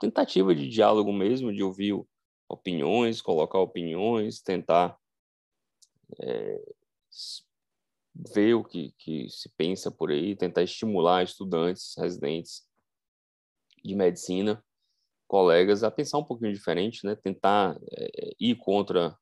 tentativa 0.00 0.54
de 0.54 0.66
diálogo 0.68 1.12
mesmo, 1.12 1.52
de 1.52 1.62
ouvir 1.62 1.94
opiniões, 2.48 3.20
colocar 3.20 3.58
opiniões, 3.58 4.40
tentar 4.40 4.98
é, 6.20 6.60
ver 8.32 8.54
o 8.54 8.64
que, 8.64 8.92
que 8.98 9.28
se 9.28 9.48
pensa 9.56 9.90
por 9.90 10.10
aí, 10.10 10.34
tentar 10.34 10.62
estimular 10.62 11.22
estudantes, 11.22 11.94
residentes 11.98 12.66
de 13.84 13.94
medicina, 13.94 14.64
colegas 15.28 15.84
a 15.84 15.90
pensar 15.90 16.18
um 16.18 16.24
pouquinho 16.24 16.52
diferente, 16.52 17.06
né? 17.06 17.14
Tentar 17.14 17.78
é, 17.92 18.32
ir 18.40 18.56
contra 18.56 19.16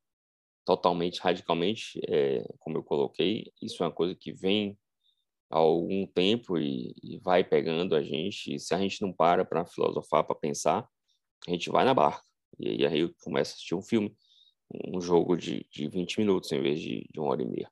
totalmente, 0.65 1.21
radicalmente, 1.21 2.00
é, 2.09 2.47
como 2.59 2.79
eu 2.79 2.85
coloquei, 2.85 3.53
isso 3.61 3.83
é 3.83 3.87
uma 3.87 3.93
coisa 3.93 4.15
que 4.15 4.33
vem 4.33 4.79
há 5.50 5.59
algum 5.59 6.07
tempo 6.07 6.59
e, 6.59 6.95
e 7.02 7.19
vai 7.19 7.43
pegando 7.45 7.95
a 7.95 8.02
gente. 8.02 8.55
E 8.55 8.61
se 8.61 8.75
a 8.75 8.78
gente 8.78 9.00
não 9.02 9.12
para 9.12 9.45
para 9.45 9.67
filosofar, 9.67 10.25
para 10.25 10.37
pensar, 10.37 10.88
a 11.47 11.50
gente 11.50 11.71
vai 11.71 11.85
na 11.85 11.95
barca. 11.95 12.25
E 12.59 12.69
aí, 12.69 12.87
aí 12.87 13.14
começa 13.23 13.52
a 13.52 13.55
assistir 13.55 13.75
um 13.75 13.83
filme, 13.83 14.14
um 14.87 15.00
jogo 15.00 15.37
de, 15.37 15.67
de 15.71 15.88
20 15.88 16.19
minutos 16.19 16.50
em 16.52 16.61
vez 16.61 16.81
de, 16.81 17.09
de 17.12 17.21
uma 17.21 17.31
hora 17.31 17.43
e 17.43 17.47
meia. 17.47 17.71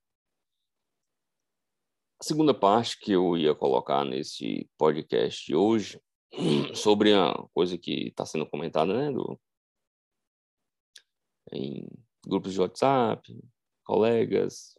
A 2.20 2.24
segunda 2.24 2.54
parte 2.54 2.98
que 2.98 3.12
eu 3.12 3.36
ia 3.36 3.54
colocar 3.54 4.04
nesse 4.04 4.70
podcast 4.78 5.44
de 5.44 5.54
hoje, 5.54 6.00
sobre 6.74 7.12
a 7.12 7.34
coisa 7.52 7.76
que 7.76 8.08
está 8.08 8.24
sendo 8.24 8.46
comentada, 8.46 8.96
né, 8.96 9.12
do, 9.12 9.38
em 11.52 11.86
grupos 12.26 12.54
de 12.54 12.60
WhatsApp, 12.60 13.38
colegas, 13.84 14.74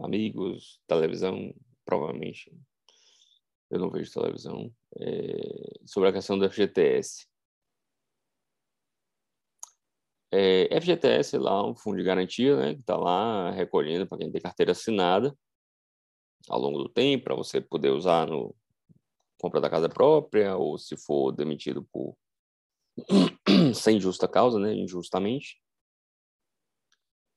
amigos, 0.00 0.80
televisão, 0.86 1.54
provavelmente 1.88 2.52
eu 3.70 3.78
não 3.78 3.90
vejo 3.90 4.12
televisão, 4.12 4.70
é, 5.00 5.86
sobre 5.86 6.10
a 6.10 6.12
questão 6.12 6.38
do 6.38 6.48
FGTS. 6.48 7.26
É, 10.30 10.78
FGTS 10.78 11.36
é 11.36 11.38
lá 11.38 11.66
um 11.66 11.74
fundo 11.74 11.96
de 11.96 12.04
garantia, 12.04 12.56
né, 12.56 12.74
que 12.74 12.80
está 12.80 12.94
lá 12.94 13.50
recolhendo 13.50 14.06
para 14.06 14.18
quem 14.18 14.30
tem 14.30 14.40
carteira 14.40 14.72
assinada 14.72 15.34
ao 16.46 16.60
longo 16.60 16.82
do 16.82 16.88
tempo, 16.90 17.24
para 17.24 17.34
você 17.34 17.58
poder 17.58 17.90
usar 17.90 18.26
no 18.26 18.54
compra 19.40 19.60
da 19.60 19.70
casa 19.70 19.88
própria 19.88 20.56
ou 20.56 20.76
se 20.76 20.94
for 20.96 21.32
demitido 21.32 21.86
por 21.90 22.16
sem 23.74 23.98
justa 23.98 24.28
causa, 24.28 24.58
né, 24.58 24.74
injustamente 24.74 25.58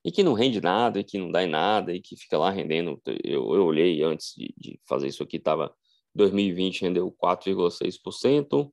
e 0.04 0.10
que 0.10 0.22
não 0.22 0.32
rende 0.32 0.60
nada, 0.60 1.00
e 1.00 1.04
que 1.04 1.18
não 1.18 1.30
dá 1.30 1.44
em 1.44 1.48
nada, 1.48 1.94
e 1.94 2.00
que 2.00 2.16
fica 2.16 2.38
lá 2.38 2.50
rendendo. 2.50 3.00
Eu, 3.22 3.54
eu 3.54 3.64
olhei 3.64 4.02
antes 4.02 4.34
de, 4.36 4.52
de 4.56 4.80
fazer 4.88 5.08
isso 5.08 5.22
aqui, 5.22 5.36
estava 5.36 5.74
2020 6.14 6.82
rendeu 6.82 7.12
4,6%, 7.12 8.72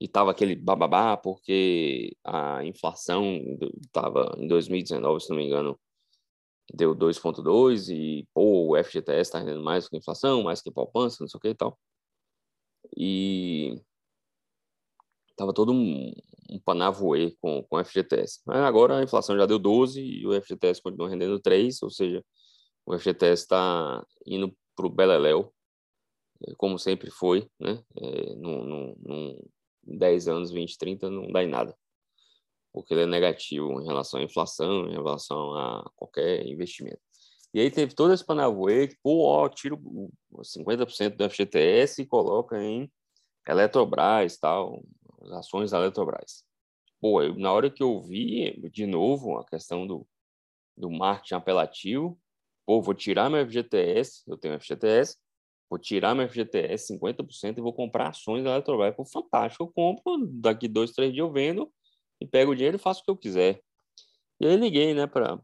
e 0.00 0.06
estava 0.06 0.30
aquele 0.30 0.56
bababá, 0.56 1.16
porque 1.16 2.16
a 2.24 2.64
inflação 2.64 3.40
estava 3.84 4.34
em 4.38 4.48
2019, 4.48 5.22
se 5.22 5.30
não 5.30 5.36
me 5.36 5.44
engano, 5.44 5.78
deu 6.72 6.94
2,2%, 6.94 7.90
e 7.90 8.26
pô, 8.34 8.72
o 8.72 8.84
FGTS 8.84 9.20
está 9.20 9.38
rendendo 9.38 9.62
mais 9.62 9.88
que 9.88 9.96
a 9.96 9.98
inflação, 9.98 10.42
mais 10.42 10.62
que 10.62 10.70
poupança, 10.70 11.18
não 11.20 11.28
sei 11.28 11.38
o 11.38 11.40
que 11.40 11.48
e 11.48 11.54
tal. 11.54 11.78
E 12.96 13.80
estava 15.30 15.52
todo 15.52 15.72
um, 15.72 16.12
um 16.50 16.58
panavoe 16.60 17.36
com, 17.40 17.62
com 17.64 17.76
o 17.76 17.84
FGTS. 17.84 18.40
Mas 18.46 18.58
agora 18.58 18.98
a 18.98 19.02
inflação 19.02 19.36
já 19.36 19.46
deu 19.46 19.58
12 19.58 20.00
e 20.00 20.26
o 20.26 20.40
FGTS 20.40 20.82
continua 20.82 21.08
rendendo 21.08 21.40
3, 21.40 21.82
ou 21.82 21.90
seja, 21.90 22.24
o 22.86 22.98
FGTS 22.98 23.42
está 23.42 24.04
indo 24.26 24.54
para 24.76 24.86
o 24.86 24.90
Beleléu, 24.90 25.52
é, 26.46 26.52
como 26.56 26.78
sempre 26.78 27.10
foi, 27.10 27.48
né? 27.58 27.82
É, 27.96 28.34
num, 28.34 28.64
num, 28.64 28.96
num 29.02 29.38
10 29.84 30.28
anos, 30.28 30.50
20, 30.50 30.78
30, 30.78 31.10
não 31.10 31.30
dá 31.30 31.42
em 31.42 31.48
nada. 31.48 31.76
Porque 32.72 32.92
ele 32.92 33.02
é 33.02 33.06
negativo 33.06 33.80
em 33.80 33.86
relação 33.86 34.20
à 34.20 34.22
inflação, 34.22 34.88
em 34.88 34.92
relação 34.92 35.54
a 35.54 35.90
qualquer 35.94 36.46
investimento. 36.46 37.00
E 37.52 37.60
aí 37.60 37.70
teve 37.70 37.94
todo 37.94 38.12
esse 38.12 38.24
panavoe 38.24 38.88
que, 38.88 38.96
pô, 39.02 39.26
ó, 39.26 39.48
tira 39.48 39.76
50% 39.76 41.16
do 41.16 41.30
FGTS 41.30 42.02
e 42.02 42.06
coloca 42.06 42.60
em 42.60 42.90
Eletrobras, 43.46 44.38
tal, 44.38 44.82
as 45.24 45.32
ações 45.32 45.70
da 45.70 45.78
Eletrobras. 45.78 46.44
Pô, 47.00 47.22
eu, 47.22 47.34
na 47.36 47.52
hora 47.52 47.70
que 47.70 47.82
eu 47.82 48.00
vi 48.00 48.58
de 48.70 48.86
novo 48.86 49.38
a 49.38 49.44
questão 49.44 49.86
do, 49.86 50.06
do 50.76 50.90
marketing 50.90 51.34
apelativo, 51.34 52.18
pô, 52.66 52.80
vou 52.80 52.94
tirar 52.94 53.30
meu 53.30 53.46
FGTS, 53.46 54.22
eu 54.26 54.38
tenho 54.38 54.58
FGTS, 54.58 55.18
vou 55.68 55.78
tirar 55.78 56.14
meu 56.14 56.28
FGTS 56.28 56.94
50% 56.94 57.58
e 57.58 57.60
vou 57.60 57.72
comprar 57.72 58.08
ações 58.08 58.44
da 58.44 58.50
Eletrobras. 58.50 58.94
Pô, 58.96 59.04
fantástico, 59.04 59.64
eu 59.64 59.72
compro, 59.72 60.26
daqui 60.26 60.68
dois, 60.68 60.92
três 60.92 61.12
dias 61.12 61.26
eu 61.26 61.32
vendo 61.32 61.72
e 62.20 62.26
pego 62.26 62.52
o 62.52 62.54
dinheiro 62.54 62.76
e 62.76 62.80
faço 62.80 63.02
o 63.02 63.04
que 63.04 63.10
eu 63.10 63.16
quiser. 63.16 63.60
E 64.40 64.46
aí 64.46 64.56
liguei, 64.56 64.94
né, 64.94 65.06
para 65.06 65.38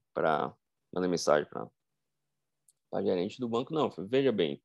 mandar 0.93 1.09
mensagem 1.09 1.49
para 1.49 1.69
a 2.93 3.03
gerente 3.03 3.39
do 3.39 3.49
banco. 3.49 3.73
Não, 3.73 3.91
falei, 3.91 4.11
veja 4.11 4.33
bem, 4.33 4.61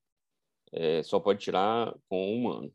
é, 0.71 1.03
só 1.03 1.19
pode 1.19 1.39
tirar 1.39 1.93
com 2.09 2.35
um 2.35 2.49
ano. 2.49 2.73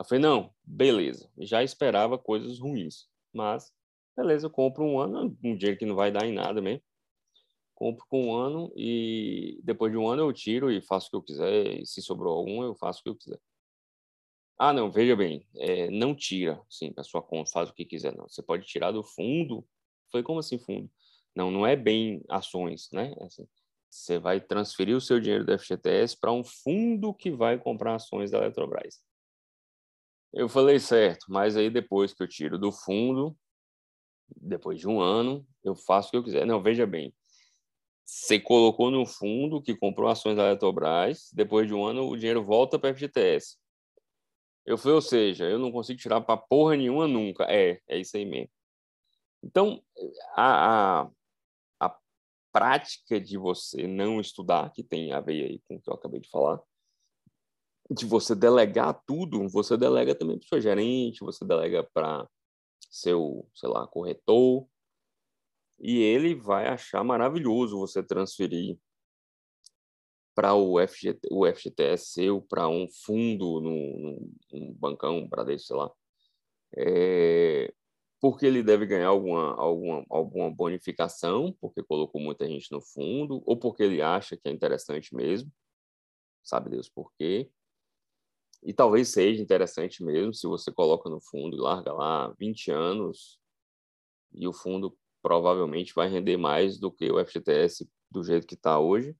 Eu 0.00 0.04
falei, 0.06 0.22
não, 0.22 0.50
beleza. 0.64 1.30
Já 1.38 1.62
esperava 1.62 2.18
coisas 2.18 2.58
ruins, 2.58 3.06
mas 3.34 3.70
beleza, 4.16 4.46
eu 4.46 4.50
compro 4.50 4.82
um 4.82 4.98
ano, 4.98 5.36
um 5.44 5.54
dinheiro 5.54 5.78
que 5.78 5.84
não 5.84 5.94
vai 5.94 6.10
dar 6.10 6.26
em 6.26 6.32
nada 6.32 6.62
mesmo. 6.62 6.82
Compro 7.74 8.06
com 8.08 8.28
um 8.28 8.34
ano 8.34 8.72
e 8.74 9.60
depois 9.62 9.92
de 9.92 9.98
um 9.98 10.08
ano 10.08 10.22
eu 10.22 10.32
tiro 10.32 10.72
e 10.72 10.80
faço 10.80 11.08
o 11.08 11.10
que 11.10 11.16
eu 11.16 11.22
quiser. 11.22 11.80
E 11.80 11.86
se 11.86 12.00
sobrou 12.00 12.34
algum, 12.34 12.62
eu 12.62 12.74
faço 12.74 13.00
o 13.00 13.02
que 13.02 13.08
eu 13.10 13.14
quiser. 13.14 13.38
Ah, 14.58 14.72
não, 14.72 14.90
veja 14.90 15.14
bem, 15.14 15.46
é, 15.56 15.90
não 15.90 16.14
tira, 16.14 16.62
sim, 16.68 16.94
a 16.96 17.02
sua 17.02 17.22
conta, 17.22 17.50
faz 17.50 17.68
o 17.68 17.74
que 17.74 17.84
quiser, 17.84 18.16
não. 18.16 18.26
Você 18.26 18.42
pode 18.42 18.66
tirar 18.66 18.92
do 18.92 19.04
fundo. 19.04 19.66
Foi 20.10 20.22
como 20.22 20.38
assim 20.38 20.58
fundo? 20.58 20.90
Não, 21.36 21.50
não 21.50 21.66
é 21.66 21.76
bem 21.76 22.22
ações, 22.30 22.88
né? 22.90 23.14
É 23.18 23.24
assim, 23.24 23.46
você 23.90 24.18
vai 24.18 24.40
transferir 24.40 24.96
o 24.96 25.00
seu 25.00 25.20
dinheiro 25.20 25.44
do 25.44 25.58
FGTS 25.58 26.18
para 26.18 26.32
um 26.32 26.42
fundo 26.42 27.12
que 27.12 27.30
vai 27.30 27.58
comprar 27.58 27.96
ações 27.96 28.30
da 28.30 28.38
Eletrobras. 28.38 29.02
Eu 30.32 30.48
falei 30.48 30.78
certo, 30.78 31.26
mas 31.28 31.56
aí 31.56 31.68
depois 31.68 32.14
que 32.14 32.22
eu 32.22 32.28
tiro 32.28 32.58
do 32.58 32.70
fundo, 32.70 33.36
depois 34.36 34.78
de 34.78 34.88
um 34.88 35.00
ano, 35.00 35.46
eu 35.64 35.74
faço 35.74 36.08
o 36.08 36.10
que 36.12 36.16
eu 36.18 36.24
quiser. 36.24 36.46
Não, 36.46 36.62
veja 36.62 36.86
bem, 36.86 37.12
você 38.04 38.38
colocou 38.40 38.90
no 38.90 39.06
fundo 39.06 39.62
que 39.62 39.76
comprou 39.76 40.08
ações 40.08 40.36
da 40.36 40.48
Eletrobras, 40.48 41.30
depois 41.32 41.66
de 41.66 41.74
um 41.74 41.84
ano 41.84 42.08
o 42.08 42.16
dinheiro 42.16 42.42
volta 42.42 42.78
para 42.78 42.90
a 42.90 42.94
FGTS. 42.94 43.56
Eu 44.66 44.76
falei, 44.78 44.94
ou 44.94 45.00
seja, 45.00 45.44
eu 45.44 45.58
não 45.58 45.72
consigo 45.72 45.98
tirar 45.98 46.20
para 46.20 46.36
porra 46.36 46.76
nenhuma 46.76 47.08
nunca. 47.08 47.44
É, 47.44 47.80
é 47.88 47.98
isso 47.98 48.16
aí 48.16 48.24
mesmo. 48.24 48.50
Então, 49.42 49.82
a, 50.36 51.02
a, 51.02 51.10
a 51.80 51.98
prática 52.52 53.20
de 53.20 53.38
você 53.38 53.86
não 53.86 54.20
estudar, 54.20 54.70
que 54.72 54.84
tem 54.84 55.12
a 55.12 55.20
ver 55.20 55.44
aí 55.44 55.60
com 55.66 55.76
o 55.76 55.80
que 55.80 55.88
eu 55.88 55.94
acabei 55.94 56.20
de 56.20 56.28
falar, 56.28 56.60
de 57.90 58.06
você 58.06 58.34
delegar 58.34 59.02
tudo, 59.04 59.48
você 59.48 59.76
delega 59.76 60.14
também 60.14 60.38
para 60.38 60.46
o 60.46 60.48
seu 60.48 60.60
gerente, 60.60 61.20
você 61.24 61.44
delega 61.44 61.82
para 61.92 62.28
seu, 62.88 63.48
sei 63.54 63.68
lá, 63.68 63.86
corretor, 63.86 64.66
e 65.80 65.98
ele 65.98 66.34
vai 66.34 66.68
achar 66.68 67.02
maravilhoso 67.02 67.78
você 67.78 68.02
transferir 68.02 68.78
para 70.34 70.54
o, 70.54 70.78
FGT, 70.78 71.28
o 71.30 71.46
FGTS 71.46 72.12
seu, 72.12 72.40
para 72.40 72.68
um 72.68 72.86
fundo, 73.04 73.60
num, 73.60 74.32
num 74.52 74.72
bancão, 74.74 75.26
Bradesco, 75.26 75.66
sei 75.66 75.76
lá, 75.76 75.90
é, 76.76 77.72
porque 78.20 78.46
ele 78.46 78.62
deve 78.62 78.86
ganhar 78.86 79.08
alguma, 79.08 79.54
alguma, 79.56 80.04
alguma 80.08 80.50
bonificação, 80.50 81.56
porque 81.60 81.82
colocou 81.82 82.20
muita 82.20 82.46
gente 82.46 82.70
no 82.70 82.80
fundo, 82.80 83.42
ou 83.44 83.56
porque 83.58 83.82
ele 83.82 84.00
acha 84.00 84.36
que 84.36 84.48
é 84.48 84.52
interessante 84.52 85.14
mesmo, 85.14 85.50
sabe 86.42 86.70
Deus 86.70 86.88
por 86.88 87.12
quê. 87.18 87.50
E 88.62 88.74
talvez 88.74 89.08
seja 89.08 89.42
interessante 89.42 90.04
mesmo 90.04 90.34
se 90.34 90.46
você 90.46 90.70
coloca 90.70 91.08
no 91.08 91.20
fundo 91.20 91.56
e 91.56 91.60
larga 91.60 91.92
lá 91.92 92.28
20 92.38 92.70
anos 92.70 93.38
e 94.32 94.46
o 94.46 94.52
fundo 94.52 94.96
provavelmente 95.22 95.94
vai 95.94 96.08
render 96.08 96.36
mais 96.36 96.78
do 96.78 96.90
que 96.90 97.10
o 97.10 97.24
FGTS 97.24 97.88
do 98.10 98.22
jeito 98.22 98.46
que 98.46 98.54
está 98.54 98.78
hoje, 98.78 99.16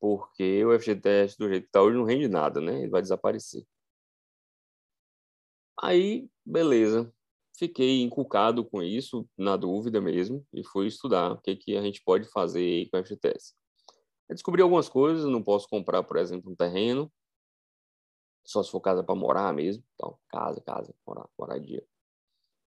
porque 0.00 0.64
o 0.64 0.78
FGTS 0.78 1.36
do 1.38 1.48
jeito 1.48 1.64
que 1.64 1.68
está 1.68 1.82
hoje 1.82 1.96
não 1.96 2.04
rende 2.04 2.28
nada, 2.28 2.60
né? 2.60 2.80
Ele 2.82 2.90
vai 2.90 3.02
desaparecer. 3.02 3.64
Aí, 5.82 6.28
beleza. 6.44 7.12
Fiquei 7.58 8.02
encucado 8.02 8.64
com 8.64 8.82
isso, 8.82 9.28
na 9.36 9.56
dúvida 9.56 10.00
mesmo, 10.00 10.46
e 10.52 10.64
fui 10.64 10.86
estudar 10.86 11.32
o 11.32 11.40
que, 11.40 11.56
que 11.56 11.76
a 11.76 11.82
gente 11.82 12.02
pode 12.02 12.26
fazer 12.30 12.88
com 12.90 12.98
o 12.98 13.04
FGTS. 13.04 13.54
Eu 14.28 14.34
descobri 14.34 14.62
algumas 14.62 14.88
coisas, 14.88 15.24
não 15.24 15.42
posso 15.42 15.68
comprar, 15.68 16.02
por 16.02 16.16
exemplo, 16.16 16.50
um 16.52 16.56
terreno, 16.56 17.12
só 18.44 18.62
se 18.62 18.70
for 18.70 18.80
casa 18.80 19.04
para 19.04 19.14
morar 19.14 19.52
mesmo. 19.52 19.84
Então, 19.94 20.18
casa, 20.28 20.60
casa, 20.60 20.94
morar, 21.06 21.28
moradia. 21.38 21.86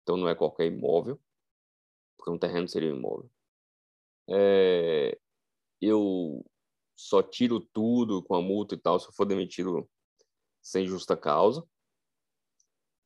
Então, 0.02 0.18
não 0.18 0.28
é 0.28 0.36
qualquer 0.36 0.66
imóvel, 0.68 1.20
porque 2.18 2.32
um 2.32 2.38
terreno 2.38 2.68
seria 2.68 2.94
um 2.94 2.98
imóvel. 2.98 3.30
É, 4.30 5.18
eu 5.82 6.46
só 6.96 7.22
tiro 7.22 7.60
tudo 7.60 8.24
com 8.24 8.36
a 8.36 8.42
multa 8.42 8.76
e 8.76 8.78
tal 8.78 9.00
se 9.00 9.08
eu 9.08 9.14
for 9.14 9.26
demitido 9.26 9.90
sem 10.62 10.86
justa 10.86 11.18
causa. 11.18 11.68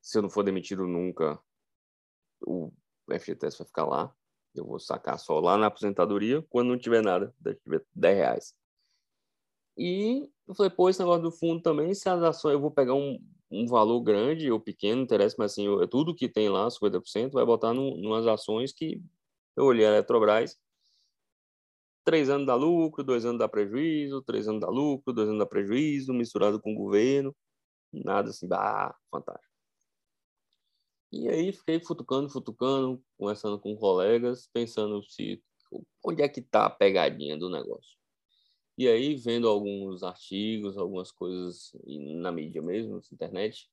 Se 0.01 0.17
eu 0.17 0.21
não 0.21 0.29
for 0.29 0.43
demitido 0.43 0.85
nunca, 0.85 1.41
o 2.45 2.71
FGTS 3.09 3.57
vai 3.57 3.67
ficar 3.67 3.85
lá. 3.85 4.15
Eu 4.55 4.65
vou 4.65 4.79
sacar 4.79 5.19
só 5.19 5.39
lá 5.39 5.57
na 5.57 5.67
aposentadoria 5.67 6.41
quando 6.49 6.69
não 6.69 6.77
tiver 6.77 7.03
nada, 7.03 7.33
tiver 7.63 7.85
10 7.93 8.17
reais. 8.17 8.55
E 9.77 10.29
eu 10.47 10.55
falei, 10.55 10.71
pô, 10.71 10.89
esse 10.89 10.99
negócio 10.99 11.23
do 11.23 11.31
fundo 11.31 11.61
também, 11.61 11.93
se 11.93 12.09
as 12.09 12.21
ações, 12.23 12.53
eu 12.53 12.59
vou 12.59 12.71
pegar 12.71 12.95
um, 12.95 13.19
um 13.51 13.67
valor 13.67 14.01
grande 14.01 14.51
ou 14.51 14.59
pequeno, 14.59 14.97
não 14.97 15.03
interessa, 15.03 15.35
mas 15.37 15.51
assim, 15.51 15.65
eu, 15.65 15.87
tudo 15.87 16.15
que 16.15 16.27
tem 16.27 16.49
lá, 16.49 16.69
50%, 16.69 17.31
vai 17.33 17.45
botar 17.45 17.73
em 17.75 18.05
umas 18.05 18.25
ações 18.27 18.73
que 18.73 19.01
eu 19.55 19.65
olhei 19.65 19.85
a 19.85 19.89
Eletrobras, 19.89 20.57
três 22.03 22.29
anos 22.29 22.47
dá 22.47 22.55
lucro, 22.55 23.03
dois 23.03 23.25
anos 23.25 23.39
dá 23.39 23.47
prejuízo, 23.49 24.21
três 24.23 24.47
anos 24.47 24.61
dá 24.61 24.69
lucro, 24.69 25.13
dois 25.13 25.27
anos 25.27 25.39
dá 25.39 25.45
prejuízo, 25.45 26.13
misturado 26.13 26.59
com 26.61 26.73
o 26.73 26.77
governo, 26.77 27.35
nada 27.93 28.29
assim, 28.29 28.47
ah, 28.53 28.95
fantástico. 29.11 29.47
E 31.11 31.29
aí 31.29 31.51
fiquei 31.53 31.79
futucando, 31.79 32.29
futucando, 32.29 33.01
conversando 33.17 33.59
com 33.59 33.75
colegas, 33.77 34.49
pensando 34.53 35.03
se 35.03 35.41
onde 36.03 36.21
é 36.21 36.29
que 36.29 36.41
tá 36.41 36.65
a 36.65 36.69
pegadinha 36.69 37.37
do 37.37 37.49
negócio. 37.49 37.97
E 38.77 38.87
aí, 38.87 39.15
vendo 39.15 39.47
alguns 39.47 40.03
artigos, 40.03 40.77
algumas 40.77 41.11
coisas 41.11 41.71
na 42.21 42.31
mídia 42.31 42.61
mesmo, 42.61 42.95
na 42.95 43.01
internet, 43.11 43.67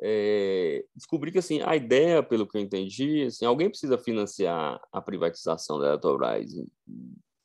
é, 0.00 0.84
descobri 0.94 1.32
que 1.32 1.38
assim 1.38 1.60
a 1.62 1.74
ideia, 1.74 2.22
pelo 2.22 2.46
que 2.46 2.56
eu 2.56 2.60
entendi, 2.60 3.22
assim, 3.24 3.44
alguém 3.44 3.68
precisa 3.68 3.98
financiar 3.98 4.80
a 4.92 5.00
privatização 5.00 5.78
da 5.78 5.88
Eletrobras. 5.88 6.50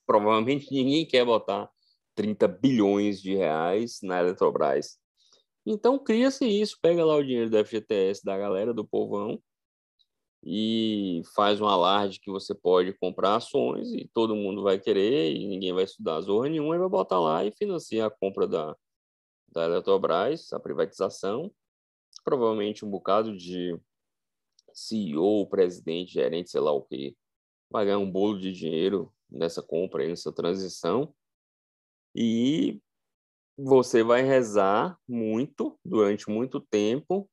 Provavelmente 0.06 0.72
ninguém 0.72 1.06
quer 1.06 1.26
botar 1.26 1.70
30 2.16 2.48
bilhões 2.48 3.22
de 3.22 3.36
reais 3.36 4.00
na 4.04 4.20
Eletrobras. 4.20 5.00
Então 5.66 5.98
cria-se 5.98 6.46
isso, 6.46 6.78
pega 6.82 7.06
lá 7.06 7.16
o 7.16 7.24
dinheiro 7.24 7.50
do 7.50 7.66
FGTS 7.66 8.24
da 8.24 8.38
galera 8.38 8.74
do 8.74 8.86
povão 8.86 9.42
e 10.44 11.22
faz 11.36 11.62
um 11.62 11.68
alarde 11.68 12.20
que 12.20 12.32
você 12.32 12.54
pode 12.56 12.94
comprar 12.94 13.36
ações 13.36 13.94
e 13.94 14.10
todo 14.14 14.36
mundo 14.36 14.64
vai 14.64 14.80
querer 14.80 15.36
e 15.36 15.48
ninguém 15.48 15.72
vai 15.72 15.84
estudar 15.84 16.22
zorra 16.22 16.50
nenhuma 16.50 16.76
e 16.76 16.80
vai 16.80 16.90
botar 16.90 17.20
lá 17.20 17.46
e 17.46 17.52
financiar 17.52 18.08
a 18.08 18.12
compra 18.12 18.48
da, 18.48 18.76
da 19.52 19.66
Eletrobras, 19.66 20.52
a 20.52 20.60
privatização. 20.60 21.52
Provavelmente 22.24 22.84
um 22.84 22.90
bocado 22.90 23.38
de 23.38 23.80
CEO, 24.74 25.48
presidente, 25.48 26.14
gerente, 26.14 26.50
sei 26.50 26.62
lá 26.62 26.72
o 26.72 26.82
que, 26.82 27.16
vai 27.70 27.86
ganhar 27.86 28.00
um 28.00 28.12
bolo 28.12 28.40
de 28.40 28.52
dinheiro 28.52 29.14
nessa 29.30 29.62
compra, 29.62 30.08
nessa 30.08 30.32
transição. 30.32 31.14
E 32.16 32.82
você 33.58 34.04
vai 34.04 34.24
rezar 34.24 34.98
muito, 35.08 35.80
durante 35.86 36.30
muito 36.30 36.60
tempo, 36.60 37.30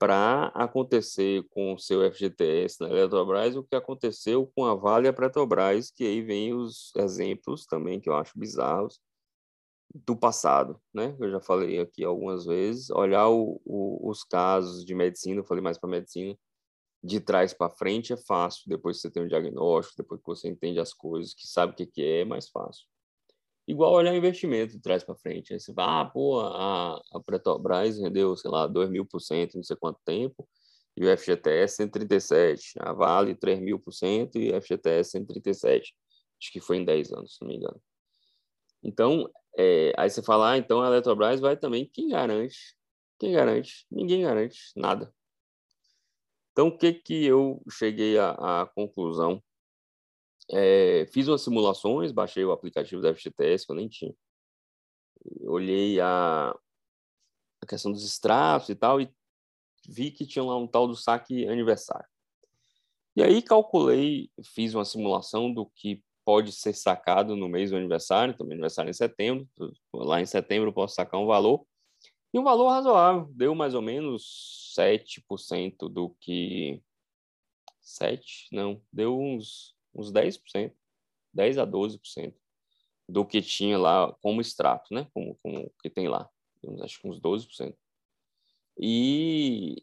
para 0.00 0.46
acontecer 0.54 1.46
com 1.50 1.74
o 1.74 1.78
seu 1.78 2.00
FGTS 2.10 2.78
na 2.80 2.88
Eletrobras 2.88 3.54
o 3.54 3.62
que 3.62 3.76
aconteceu 3.76 4.50
com 4.56 4.64
a 4.64 4.74
Vale 4.74 5.06
e 5.06 5.10
a 5.10 5.12
Petrobras, 5.12 5.90
que 5.90 6.04
aí 6.04 6.22
vem 6.22 6.54
os 6.54 6.90
exemplos 6.96 7.66
também 7.66 8.00
que 8.00 8.08
eu 8.08 8.14
acho 8.14 8.38
bizarros 8.38 8.98
do 9.94 10.16
passado, 10.16 10.80
né? 10.94 11.14
Eu 11.20 11.30
já 11.30 11.40
falei 11.40 11.78
aqui 11.80 12.02
algumas 12.02 12.46
vezes, 12.46 12.88
olhar 12.88 13.28
o, 13.28 13.60
o, 13.62 14.08
os 14.08 14.24
casos 14.24 14.86
de 14.86 14.94
medicina, 14.94 15.40
eu 15.40 15.44
falei 15.44 15.62
mais 15.62 15.76
para 15.76 15.90
medicina, 15.90 16.34
de 17.04 17.20
trás 17.20 17.52
para 17.52 17.68
frente 17.68 18.14
é 18.14 18.16
fácil, 18.16 18.62
depois 18.68 18.96
que 18.96 19.02
você 19.02 19.10
tem 19.10 19.22
um 19.22 19.28
diagnóstico, 19.28 20.02
depois 20.02 20.20
que 20.22 20.26
você 20.26 20.48
entende 20.48 20.80
as 20.80 20.94
coisas, 20.94 21.34
que 21.34 21.46
sabe 21.46 21.74
o 21.74 21.76
que, 21.76 21.84
que 21.84 22.02
é, 22.02 22.20
é 22.20 22.24
mais 22.24 22.48
fácil. 22.48 22.86
Igual 23.70 23.92
olhar 23.92 24.12
investimento 24.16 24.72
de 24.72 24.80
trás 24.80 25.04
para 25.04 25.14
frente. 25.14 25.52
Aí 25.52 25.60
você 25.60 25.72
fala, 25.72 26.00
ah, 26.00 26.04
pô, 26.04 26.40
a, 26.40 27.00
a 27.12 27.20
Petrobras 27.24 28.00
rendeu, 28.00 28.36
sei 28.36 28.50
lá, 28.50 28.66
2 28.66 28.90
mil 28.90 29.06
por 29.06 29.20
cento, 29.20 29.54
não 29.54 29.62
sei 29.62 29.76
quanto 29.76 30.00
tempo, 30.04 30.48
e 30.96 31.04
o 31.04 31.16
FGTS 31.16 31.76
137. 31.76 32.74
A 32.80 32.92
Vale 32.92 33.32
3 33.36 33.60
mil 33.60 33.78
por 33.78 33.92
cento 33.92 34.38
e 34.38 34.52
FGTS 34.60 35.12
137. 35.12 35.94
Acho 36.42 36.52
que 36.52 36.60
foi 36.60 36.78
em 36.78 36.84
10 36.84 37.12
anos, 37.12 37.36
se 37.36 37.42
não 37.42 37.48
me 37.48 37.58
engano. 37.58 37.80
Então, 38.82 39.30
é, 39.56 39.92
aí 39.96 40.10
você 40.10 40.20
fala, 40.20 40.50
ah, 40.50 40.58
então 40.58 40.82
a 40.82 40.88
Eletrobras 40.88 41.38
vai 41.38 41.56
também. 41.56 41.88
Quem 41.94 42.08
garante? 42.08 42.76
Quem 43.20 43.32
garante? 43.32 43.86
Ninguém 43.88 44.22
garante 44.22 44.58
nada. 44.74 45.14
Então, 46.50 46.66
o 46.66 46.76
que 46.76 46.92
que 46.92 47.24
eu 47.24 47.62
cheguei 47.70 48.18
à 48.18 48.68
conclusão 48.74 49.40
é, 50.52 51.06
fiz 51.12 51.28
umas 51.28 51.42
simulações, 51.42 52.12
baixei 52.12 52.44
o 52.44 52.52
aplicativo 52.52 53.00
da 53.00 53.14
FGTS, 53.14 53.66
que 53.66 53.72
eu 53.72 53.76
nem 53.76 53.88
tinha. 53.88 54.14
Olhei 55.42 56.00
a, 56.00 56.50
a 57.60 57.66
questão 57.66 57.92
dos 57.92 58.04
extratos 58.04 58.68
e 58.68 58.74
tal, 58.74 59.00
e 59.00 59.12
vi 59.88 60.10
que 60.10 60.26
tinha 60.26 60.44
lá 60.44 60.56
um 60.56 60.66
tal 60.66 60.86
do 60.86 60.96
saque 60.96 61.46
aniversário. 61.46 62.08
E 63.16 63.22
aí 63.22 63.42
calculei, 63.42 64.30
fiz 64.42 64.74
uma 64.74 64.84
simulação 64.84 65.52
do 65.52 65.66
que 65.66 66.02
pode 66.24 66.52
ser 66.52 66.72
sacado 66.74 67.36
no 67.36 67.48
mês 67.48 67.70
do 67.70 67.76
aniversário, 67.76 68.36
também 68.36 68.52
aniversário 68.52 68.90
em 68.90 68.94
setembro, 68.94 69.48
lá 69.92 70.20
em 70.20 70.26
setembro 70.26 70.68
eu 70.68 70.72
posso 70.72 70.94
sacar 70.94 71.20
um 71.20 71.26
valor, 71.26 71.66
e 72.32 72.38
um 72.38 72.44
valor 72.44 72.68
razoável, 72.68 73.28
deu 73.32 73.54
mais 73.54 73.74
ou 73.74 73.82
menos 73.82 74.74
7% 74.78 75.88
do 75.88 76.10
que... 76.20 76.80
7? 77.80 78.48
Não, 78.52 78.80
deu 78.92 79.18
uns, 79.18 79.74
uns 79.94 80.12
10%, 80.12 80.72
10 81.32 81.58
a 81.58 81.66
12% 81.66 82.34
do 83.08 83.26
que 83.26 83.42
tinha 83.42 83.78
lá 83.78 84.12
como 84.22 84.40
extrato, 84.40 84.94
né? 84.94 85.08
Como, 85.12 85.36
como 85.42 85.72
que 85.82 85.90
tem 85.90 86.08
lá, 86.08 86.28
acho 86.82 87.00
que 87.00 87.08
uns 87.08 87.20
12%. 87.20 87.74
E 88.78 89.82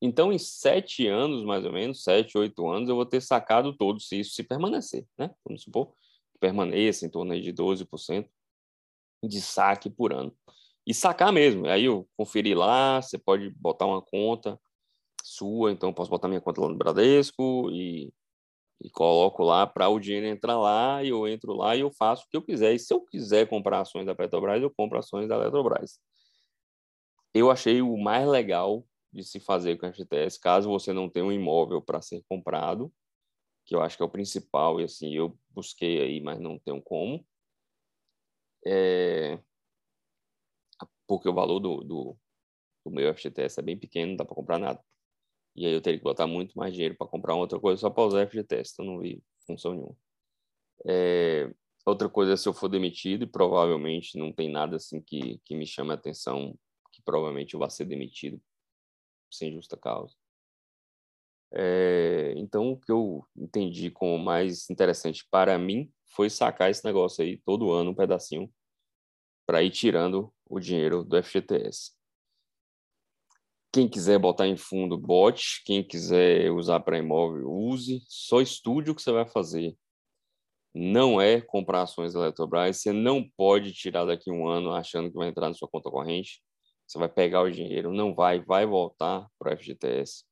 então, 0.00 0.32
em 0.32 0.38
sete 0.38 1.06
anos, 1.06 1.44
mais 1.44 1.64
ou 1.64 1.72
menos, 1.72 2.02
sete, 2.02 2.36
oito 2.36 2.68
anos, 2.68 2.88
eu 2.88 2.94
vou 2.94 3.06
ter 3.06 3.20
sacado 3.20 3.74
todo, 3.74 3.98
se 3.98 4.20
isso 4.20 4.34
se 4.34 4.42
permanecer, 4.42 5.06
né? 5.18 5.34
Vamos 5.44 5.62
supor 5.62 5.94
que 6.32 6.38
permaneça 6.38 7.06
em 7.06 7.10
torno 7.10 7.38
de 7.40 7.52
12% 7.52 8.28
de 9.24 9.40
saque 9.40 9.88
por 9.88 10.12
ano. 10.12 10.36
E 10.86 10.92
sacar 10.94 11.32
mesmo. 11.32 11.66
Aí 11.66 11.84
eu 11.86 12.08
conferi 12.16 12.54
lá, 12.54 13.00
você 13.00 13.18
pode 13.18 13.50
botar 13.50 13.86
uma 13.86 14.02
conta 14.02 14.60
sua, 15.24 15.72
então 15.72 15.92
posso 15.92 16.10
botar 16.10 16.28
minha 16.28 16.40
conta 16.40 16.60
lá 16.60 16.68
no 16.68 16.76
Bradesco 16.76 17.70
e, 17.72 18.12
e 18.82 18.90
coloco 18.90 19.42
lá 19.42 19.66
para 19.66 19.88
o 19.88 19.98
dinheiro 19.98 20.26
entrar 20.26 20.58
lá, 20.58 21.02
e 21.02 21.08
eu 21.08 21.26
entro 21.26 21.54
lá 21.54 21.74
e 21.74 21.80
eu 21.80 21.90
faço 21.90 22.24
o 22.24 22.28
que 22.28 22.36
eu 22.36 22.42
quiser. 22.42 22.74
E 22.74 22.78
se 22.78 22.92
eu 22.92 23.00
quiser 23.00 23.48
comprar 23.48 23.80
ações 23.80 24.06
da 24.06 24.14
Petrobras, 24.14 24.62
eu 24.62 24.70
compro 24.70 24.98
ações 24.98 25.28
da 25.28 25.36
Eletrobras. 25.36 25.98
Eu 27.34 27.50
achei 27.50 27.82
o 27.82 27.96
mais 27.96 28.26
legal 28.28 28.86
de 29.12 29.24
se 29.24 29.40
fazer 29.40 29.76
com 29.78 29.86
a 29.86 29.92
FGTS, 29.92 30.38
caso 30.38 30.68
você 30.68 30.92
não 30.92 31.08
tenha 31.08 31.24
um 31.24 31.32
imóvel 31.32 31.80
para 31.80 32.02
ser 32.02 32.22
comprado, 32.28 32.92
que 33.64 33.74
eu 33.74 33.82
acho 33.82 33.96
que 33.96 34.02
é 34.02 34.06
o 34.06 34.10
principal, 34.10 34.80
e 34.80 34.84
assim, 34.84 35.14
eu 35.14 35.38
busquei 35.50 36.00
aí, 36.00 36.20
mas 36.20 36.38
não 36.38 36.58
tenho 36.58 36.80
como. 36.82 37.26
É... 38.64 39.38
Porque 41.06 41.28
o 41.28 41.34
valor 41.34 41.60
do, 41.60 41.82
do, 41.82 42.16
do 42.84 42.90
meu 42.90 43.12
FGTS 43.14 43.60
é 43.60 43.62
bem 43.62 43.78
pequeno, 43.78 44.10
não 44.10 44.16
dá 44.16 44.24
para 44.24 44.34
comprar 44.34 44.58
nada. 44.58 44.82
E 45.56 45.66
aí 45.66 45.72
eu 45.72 45.80
teria 45.80 45.98
que 45.98 46.04
botar 46.04 46.26
muito 46.26 46.56
mais 46.56 46.72
dinheiro 46.72 46.94
para 46.96 47.06
comprar 47.06 47.34
outra 47.34 47.58
coisa 47.58 47.80
só 47.80 47.90
para 47.90 48.04
usar 48.04 48.26
FGTS, 48.26 48.72
então 48.74 48.84
não 48.84 49.00
vi 49.00 49.22
função 49.46 49.72
nenhuma. 49.72 49.96
É... 50.86 51.50
Outra 51.86 52.08
coisa 52.08 52.32
é 52.32 52.36
se 52.36 52.48
eu 52.48 52.52
for 52.52 52.68
demitido, 52.68 53.22
e 53.24 53.26
provavelmente 53.26 54.18
não 54.18 54.32
tem 54.32 54.50
nada 54.50 54.76
assim 54.76 55.00
que, 55.00 55.40
que 55.44 55.54
me 55.54 55.66
chame 55.66 55.92
a 55.92 55.94
atenção, 55.94 56.58
que 56.92 57.00
provavelmente 57.02 57.54
eu 57.54 57.60
vá 57.60 57.70
ser 57.70 57.84
demitido 57.84 58.40
sem 59.30 59.52
justa 59.52 59.76
causa. 59.76 60.14
É, 61.52 62.34
então, 62.36 62.72
o 62.72 62.76
que 62.78 62.90
eu 62.90 63.24
entendi 63.36 63.90
como 63.90 64.18
mais 64.18 64.68
interessante 64.68 65.26
para 65.30 65.56
mim 65.58 65.90
foi 66.14 66.28
sacar 66.28 66.70
esse 66.70 66.84
negócio 66.84 67.24
aí 67.24 67.38
todo 67.38 67.70
ano, 67.72 67.92
um 67.92 67.94
pedacinho, 67.94 68.52
para 69.46 69.62
ir 69.62 69.70
tirando 69.70 70.32
o 70.44 70.58
dinheiro 70.58 71.04
do 71.04 71.16
FGTS. 71.22 71.95
Quem 73.72 73.88
quiser 73.88 74.18
botar 74.18 74.46
em 74.46 74.56
fundo, 74.56 74.96
bote. 74.96 75.62
Quem 75.64 75.86
quiser 75.86 76.50
usar 76.50 76.80
para 76.80 76.98
imóvel, 76.98 77.50
use. 77.50 78.02
Só 78.08 78.40
estude 78.40 78.90
o 78.90 78.94
que 78.94 79.02
você 79.02 79.12
vai 79.12 79.28
fazer. 79.28 79.76
Não 80.74 81.20
é 81.20 81.40
comprar 81.40 81.82
ações 81.82 82.12
da 82.12 82.20
Eletrobras. 82.20 82.76
Você 82.76 82.92
não 82.92 83.28
pode 83.36 83.72
tirar 83.72 84.04
daqui 84.04 84.30
um 84.30 84.48
ano 84.48 84.72
achando 84.72 85.10
que 85.10 85.16
vai 85.16 85.28
entrar 85.28 85.48
na 85.48 85.54
sua 85.54 85.68
conta 85.68 85.90
corrente. 85.90 86.42
Você 86.86 86.98
vai 86.98 87.08
pegar 87.08 87.42
o 87.42 87.50
dinheiro, 87.50 87.92
não 87.92 88.14
vai, 88.14 88.40
vai 88.40 88.64
voltar 88.64 89.26
para 89.38 89.54
o 89.54 89.58
FGTS. 89.58 90.24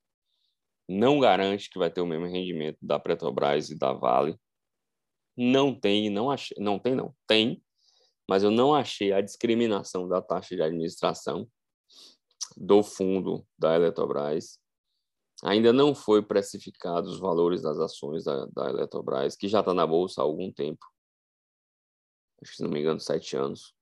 Não 0.87 1.19
garante 1.19 1.69
que 1.69 1.77
vai 1.77 1.91
ter 1.91 2.01
o 2.01 2.05
mesmo 2.05 2.27
rendimento 2.27 2.77
da 2.81 2.99
Petrobras 2.99 3.69
e 3.69 3.77
da 3.77 3.91
Vale. 3.91 4.37
Não 5.35 5.77
tem, 5.77 6.09
não 6.09 6.31
achei, 6.31 6.55
não 6.59 6.79
tem 6.79 6.95
não, 6.95 7.13
tem, 7.27 7.61
mas 8.29 8.43
eu 8.43 8.51
não 8.51 8.73
achei 8.73 9.11
a 9.11 9.19
discriminação 9.19 10.07
da 10.07 10.21
taxa 10.21 10.55
de 10.55 10.61
administração 10.61 11.47
do 12.55 12.83
fundo 12.83 13.45
da 13.57 13.75
Eletrobras. 13.75 14.59
Ainda 15.43 15.73
não 15.73 15.93
foi 15.93 16.21
precificado 16.21 17.09
os 17.09 17.19
valores 17.19 17.61
das 17.61 17.77
ações 17.77 18.23
da, 18.23 18.45
da 18.47 18.69
Eletrobras, 18.69 19.35
que 19.35 19.47
já 19.47 19.59
está 19.59 19.73
na 19.73 19.85
bolsa 19.85 20.21
há 20.21 20.23
algum 20.23 20.51
tempo. 20.51 20.85
Acho 22.41 22.51
que, 22.51 22.57
se 22.57 22.63
não 22.63 22.69
me 22.69 22.79
engano, 22.79 22.99
sete 22.99 23.35
anos. 23.35 23.73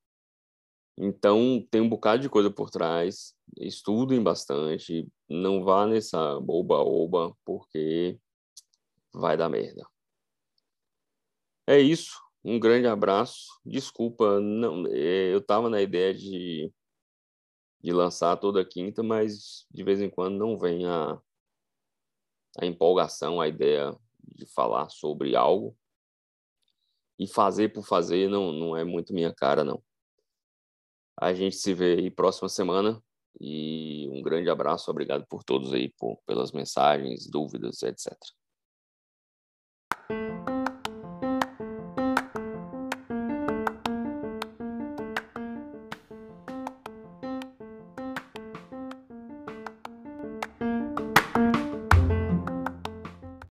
Então, 0.98 1.66
tem 1.72 1.82
um 1.82 1.90
bocado 1.90 2.22
de 2.22 2.30
coisa 2.30 2.52
por 2.52 2.70
trás. 2.70 3.36
Estudem 3.58 4.22
bastante. 4.22 5.08
Não 5.28 5.64
vá 5.64 5.88
nessa 5.88 6.40
boba-oba, 6.40 7.36
porque 7.44 8.20
vai 9.12 9.38
dar 9.38 9.50
merda. 9.50 9.88
É 11.68 11.80
isso. 11.80 12.20
Um 12.44 12.60
grande 12.60 12.88
abraço. 12.88 13.60
Desculpa, 13.66 14.40
não, 14.40 14.86
é, 14.88 15.34
eu 15.34 15.40
estava 15.40 15.70
na 15.70 15.82
ideia 15.82 16.14
de, 16.14 16.72
de 17.84 17.92
lançar 17.92 18.38
toda 18.38 18.64
quinta, 18.64 19.04
mas 19.04 19.68
de 19.70 19.84
vez 19.84 20.02
em 20.02 20.10
quando 20.10 20.38
não 20.38 20.58
vem 20.58 20.86
a, 20.86 21.20
a 22.60 22.66
empolgação, 22.66 23.42
a 23.42 23.48
ideia 23.48 23.94
de 24.24 24.46
falar 24.46 24.90
sobre 24.90 25.36
algo. 25.36 25.78
E 27.20 27.28
fazer 27.28 27.70
por 27.70 27.86
fazer 27.86 28.30
não, 28.30 28.52
não 28.54 28.76
é 28.76 28.84
muito 28.84 29.14
minha 29.14 29.34
cara, 29.34 29.64
não. 29.64 29.84
A 31.20 31.34
gente 31.34 31.58
se 31.58 31.74
vê 31.74 31.96
aí 31.96 32.10
próxima 32.10 32.50
semana 32.50 33.04
e 33.40 34.10
um 34.10 34.22
grande 34.22 34.50
abraço, 34.50 34.90
obrigado 34.90 35.26
por 35.28 35.44
todos 35.44 35.74
aí, 35.74 35.90
por, 35.90 36.18
pelas 36.26 36.52
mensagens, 36.52 37.30
dúvidas, 37.30 37.84
etc. 37.84 38.18